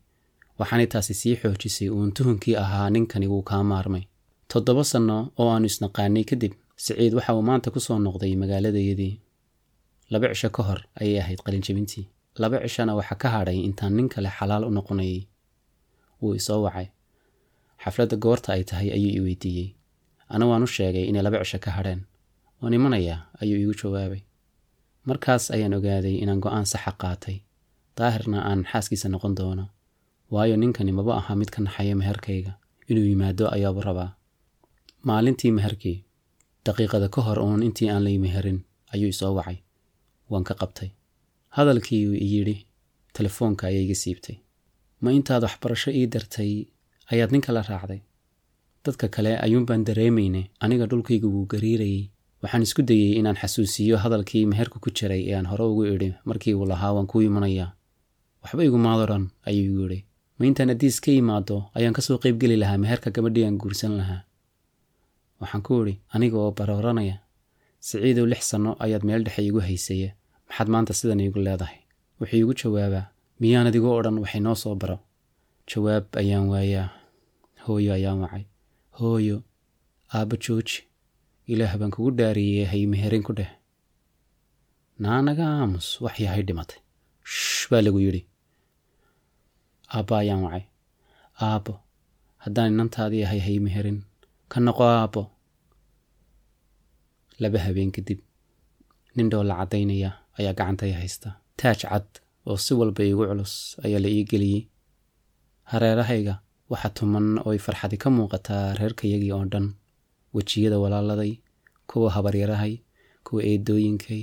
waxaanay 0.59 0.87
taasi 0.87 1.13
sii 1.13 1.35
xoojisay 1.41 1.89
uun 1.89 2.11
tuhunkii 2.11 2.55
ahaa 2.55 2.89
ninkani 2.89 3.27
wuu 3.27 3.41
kaa 3.49 3.63
maarmay. 3.63 4.03
Toddoba 4.47 4.83
sanno 4.83 5.17
oo 5.37 5.49
aannu 5.53 5.65
isnaqaanay 5.69 6.23
kadib 6.23 6.53
siciid 6.75 7.13
waxa 7.13 7.35
uu 7.35 7.41
maanta 7.49 7.69
ku 7.71 7.79
soo 7.79 7.99
noqday 7.99 8.33
magaaladayadii 8.41 9.13
laba 10.11 10.27
cisho 10.33 10.49
ka 10.55 10.61
hor 10.67 10.79
ayay 11.01 11.19
ahayd 11.21 11.39
qalinjabintii 11.45 12.05
laba 12.41 12.57
cishona 12.63 12.93
waxaa 12.99 13.17
ka 13.21 13.27
hadhay 13.35 13.57
intaan 13.67 13.93
nin 13.97 14.07
kale 14.13 14.29
xalaal 14.37 14.63
u 14.67 14.71
noqonayay 14.77 15.21
wuu 16.21 16.33
isoo 16.39 16.61
wacay. 16.65 16.87
Xafladda 17.83 18.15
goorta 18.23 18.49
ay 18.53 18.63
tahay 18.69 18.89
ayuu 18.97 19.11
i 19.17 19.19
weydiiyey. 19.25 19.69
Ana 20.33 20.45
waan 20.49 20.63
u 20.63 20.67
sheegay 20.75 21.05
inay 21.09 21.21
laba 21.25 21.37
cisho 21.43 21.59
ka 21.65 21.71
hadheen. 21.77 22.01
Waan 22.61 22.73
imanayaa 22.73 23.19
ayuu 23.41 23.57
iigu 23.61 23.73
jawaabay. 23.81 24.21
Markaas 25.07 25.51
ayaan 25.55 25.73
ogaaday 25.77 26.15
inaan 26.23 26.39
go'aan 26.43 26.65
saxa 26.65 26.91
qaatay. 27.01 27.37
Daahirna 27.97 28.39
aan 28.49 28.65
xaaskiisa 28.71 29.07
noqon 29.13 29.35
doono. 29.37 29.65
Waayo 30.33 30.55
ninkani 30.57 30.91
maba 30.91 31.13
aha 31.21 31.35
mid 31.35 31.49
ka 31.53 31.61
naxaya 31.61 31.95
meherkayga. 31.95 32.53
Inuu 32.89 33.05
yimaado 33.11 33.45
ayaabu 33.55 33.81
rabaa. 33.87 34.11
Maalintii 35.07 35.51
meherkii 35.57 35.97
daqiiqada 36.65 37.07
ka 37.13 37.21
hor 37.21 37.39
uun 37.39 37.61
intii 37.63 37.89
aan 37.93 38.03
lay 38.03 38.17
meherin 38.17 38.59
ayuu 38.93 39.09
isoo 39.13 39.33
wacay 39.37 39.57
waan 40.29 40.43
ka 40.43 40.53
qabtay. 40.61 40.89
Hadalkii 41.57 42.03
uu 42.07 42.13
iyidhi 42.25 42.55
telefoonka 43.13 43.67
ayaa 43.67 43.83
iga 43.85 43.95
siibtay. 43.95 44.37
Ma 45.01 45.11
intaad 45.17 45.43
waxbarasho 45.47 45.91
ii 45.91 46.07
dartay 46.13 46.51
ayaad 47.11 47.31
ninka 47.31 47.51
la 47.53 47.61
raacday. 47.61 48.01
Dadka 48.85 49.07
kale 49.07 49.31
ayuunbaan 49.45 49.83
dareemayne 49.87 50.41
aniga 50.59 50.85
dhulkayga 50.89 51.27
wuu 51.27 51.45
gariirayay. 51.51 52.09
Waxaan 52.41 52.63
isku 52.67 52.81
dayey 52.89 53.13
inaan 53.19 53.35
xasuusiiyo 53.41 53.97
hadalkii 54.03 54.45
meherka 54.45 54.77
ku 54.79 54.89
jiray 54.97 55.21
ee 55.29 55.35
aan 55.37 55.45
hore 55.51 55.63
ugu 55.71 55.83
idhi 55.93 56.09
markii 56.29 56.53
uu 56.53 56.65
lahaa 56.71 56.93
waan 56.95 57.07
kuu 57.11 57.21
imanayaa 57.21 57.71
waxba 58.43 58.63
igumaadaran 58.63 59.25
ayuu 59.49 59.65
igu 59.73 59.85
idhi 59.87 59.99
ma 60.39 60.45
intaan 60.45 60.69
addiis 60.73 60.97
ka 61.01 61.11
imaado 61.11 61.57
ayaan 61.77 61.93
ka 61.97 62.01
soo 62.07 62.17
qaybgeli 62.23 62.55
lahaa 62.61 62.77
meherka 62.83 63.09
gabadhii 63.15 63.45
aan 63.47 63.57
guursan 63.61 63.93
lahaa. 63.99 64.21
Waxaan 65.41 65.63
ku 65.65 65.73
idhi 65.83 65.93
aniga 66.13 66.37
oo 66.37 66.51
barooranaya 66.57 67.15
siciidow 67.87 68.25
lix 68.31 68.41
sanno 68.51 68.71
ayaad 68.85 69.03
meel 69.09 69.23
dhexe 69.25 69.41
iigu 69.45 69.59
haysaya 69.67 70.09
maxaad 70.49 70.67
maanta 70.73 70.93
sidan 70.99 71.19
iigu 71.23 71.39
leedahay? 71.47 71.79
Wuxuu 72.19 72.37
iigu 72.39 72.53
jawaabaa 72.61 73.05
miyaanad 73.41 73.75
igu 73.77 73.89
odhan 73.97 74.17
waxay 74.23 74.41
noo 74.45 74.55
soo 74.63 74.75
baro. 74.81 74.97
Jawaab 75.69 76.05
ayaan 76.21 76.47
waayaa 76.53 76.87
hooyo 77.65 77.91
ayaan 77.97 78.19
wacay. 78.23 78.43
Hooyo 78.99 79.37
aabba 80.15 80.35
jooji. 80.43 80.77
Ilaah 81.51 81.73
baan 81.79 81.91
kugu 81.95 82.11
dhaariyey 82.19 82.65
hay 82.71 82.83
meherin 82.91 83.23
ku 83.27 83.33
dheh. 83.39 83.51
Naanaga 85.03 85.45
aamus 85.59 85.87
wax 86.03 86.15
yahay 86.25 86.43
dhimatay. 86.47 86.79
Shh 87.23 87.67
baa 87.71 87.81
lagu 87.85 87.99
yidhi. 88.05 88.21
Aabba 89.95 90.15
ayaan 90.23 90.41
wacay. 90.45 90.63
Aabbo 91.47 91.73
haddaan 92.43 92.73
inantaadii 92.73 93.23
ahay 93.27 93.39
hay 93.47 93.57
meherin. 93.65 93.99
Ka 94.51 94.57
noqo 94.65 94.83
aabbo. 94.87 95.21
Laba 97.41 97.59
habeen 97.65 97.91
kadib 97.95 98.19
nin 99.15 99.29
dhoolla 99.31 99.53
caddaynaya 99.61 100.09
ayaa 100.39 100.53
gacantay 100.59 100.91
haysta. 100.99 101.29
Taaj 101.59 101.79
cad 101.91 102.07
oo 102.49 102.57
si 102.65 102.73
walba 102.79 103.03
iigu 103.03 103.23
culus 103.29 103.53
ayaa 103.85 103.99
la 104.05 104.09
ii 104.15 104.23
geliyey. 104.31 104.63
Hareerahayga 105.71 106.35
waxa 106.71 106.89
tuman 106.97 107.27
ooy 107.47 107.57
farxadi 107.65 107.97
ka 108.03 108.09
muuqataa 108.17 108.65
reerkayagii 108.79 109.31
oo 109.37 109.45
dhan. 109.53 109.67
Wejiyada 110.35 110.77
walaaladay 110.83 111.33
kuwa 111.89 112.09
habaryarahay 112.15 112.73
kuwa 113.25 113.41
eedooyinkay 113.49 114.21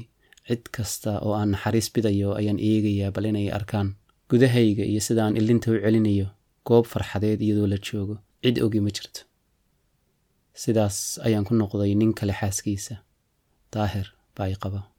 cid 0.49 0.63
kasta 0.75 1.11
oo 1.25 1.33
aan 1.39 1.51
naxariis 1.55 1.89
bidayo 1.95 2.31
ayaan 2.41 2.59
eegayaa 2.71 3.11
bal 3.15 3.27
inay 3.31 3.49
arkaan. 3.59 3.89
Gudahayga 4.31 4.85
iyo 4.91 5.01
sida 5.07 5.21
aan 5.25 5.37
ilinta 5.41 5.71
u 5.73 5.77
celinayo 5.85 6.27
goob 6.67 6.85
farxadeed 6.93 7.41
iyadoo 7.43 7.67
la 7.73 7.79
joogo 7.87 8.15
cid 8.43 8.57
ogi 8.65 8.81
ma 8.85 8.91
jirto. 8.97 9.21
Sidaas 10.63 11.19
ayaan 11.27 11.45
ku 11.49 11.53
noqday 11.55 11.93
nin 12.01 12.13
kale 12.19 12.33
xaaskiisa. 12.41 12.95
Daahir 13.73 14.07
baa 14.37 14.49
i 14.55 14.57
qaba 14.63 14.81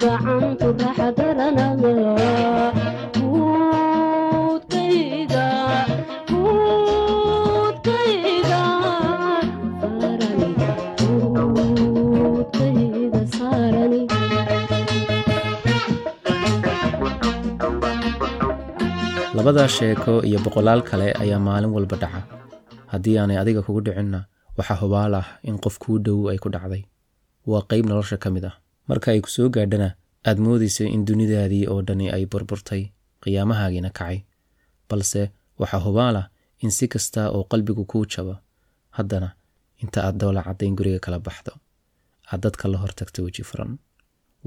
gacantu 0.00 0.68
labadaa 19.36 19.68
sheeko 19.76 20.12
iyo 20.28 20.38
boqolaal 20.44 20.80
kale 20.88 21.08
ayaa 21.22 21.40
maalin 21.46 21.72
walba 21.76 21.96
dhaca 22.02 22.20
haddii 22.92 23.16
aanay 23.20 23.38
adiga 23.42 23.62
kugu 23.66 23.80
dhicinna 23.86 24.20
waxaa 24.58 24.78
hubaal 24.82 25.14
ah 25.20 25.26
in 25.48 25.56
qof 25.64 25.76
kuu 25.82 25.98
dhow 26.06 26.20
ay 26.32 26.38
ku 26.44 26.48
dhacday 26.54 26.82
waa 27.50 27.62
qayb 27.70 27.84
nolosha 27.90 28.16
ka 28.22 28.28
mid 28.34 28.44
ah. 28.50 28.54
Marka 28.88 29.08
ay 29.12 29.20
ku 29.24 29.30
soo 29.36 29.48
gaadhana 29.54 29.88
aad 30.28 30.38
moodayso 30.44 30.84
in 30.94 31.02
dunidaadii 31.08 31.64
oo 31.72 31.80
dhani 31.88 32.06
ay 32.16 32.24
burburtay 32.32 32.82
qiyaamahaagiina 33.22 33.90
kacay. 33.98 34.18
Balse 34.88 35.22
waxaa 35.60 35.82
hubaal 35.86 36.16
ah 36.22 36.26
in 36.62 36.70
si 36.76 36.84
kasta 36.92 37.20
oo 37.36 37.42
qalbigu 37.50 37.84
kuu 37.90 38.04
jabo 38.12 38.34
haddana 38.96 39.28
inta 39.82 39.98
aad 40.06 40.16
doola 40.20 40.40
caddayn 40.46 40.74
guriga 40.78 41.00
kala 41.04 41.18
baxdo 41.26 41.52
aad 42.30 42.40
dadka 42.44 42.64
la 42.72 42.78
hortagto 42.82 43.18
weji 43.26 43.42
furan. 43.48 43.72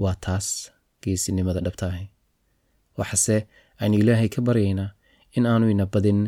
Waa 0.01 0.15
taas 0.25 0.47
geesinimada 1.01 1.59
dhabtaahi 1.65 2.05
waxase 2.99 3.35
aynu 3.81 3.95
ilaahay 4.01 4.29
ka 4.33 4.39
baryaynaa 4.47 4.89
in 5.37 5.45
aanu 5.51 5.65
ina 5.73 5.85
badin 5.93 6.19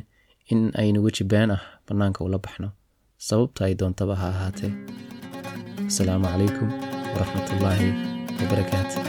in 0.51 0.61
aynu 0.81 0.99
weji 1.05 1.23
been 1.31 1.51
ah 1.57 1.61
bannaanka 1.87 2.19
ula 2.27 2.37
baxno 2.45 2.69
sababta 3.27 3.61
ay 3.67 3.73
doontaba 3.79 4.15
ha 4.21 4.27
ahaatee 4.33 4.71
asalaamu 5.87 6.25
calaykum 6.31 6.69
waraxmatullaahi 7.13 7.89
wabarakaatu 8.41 8.99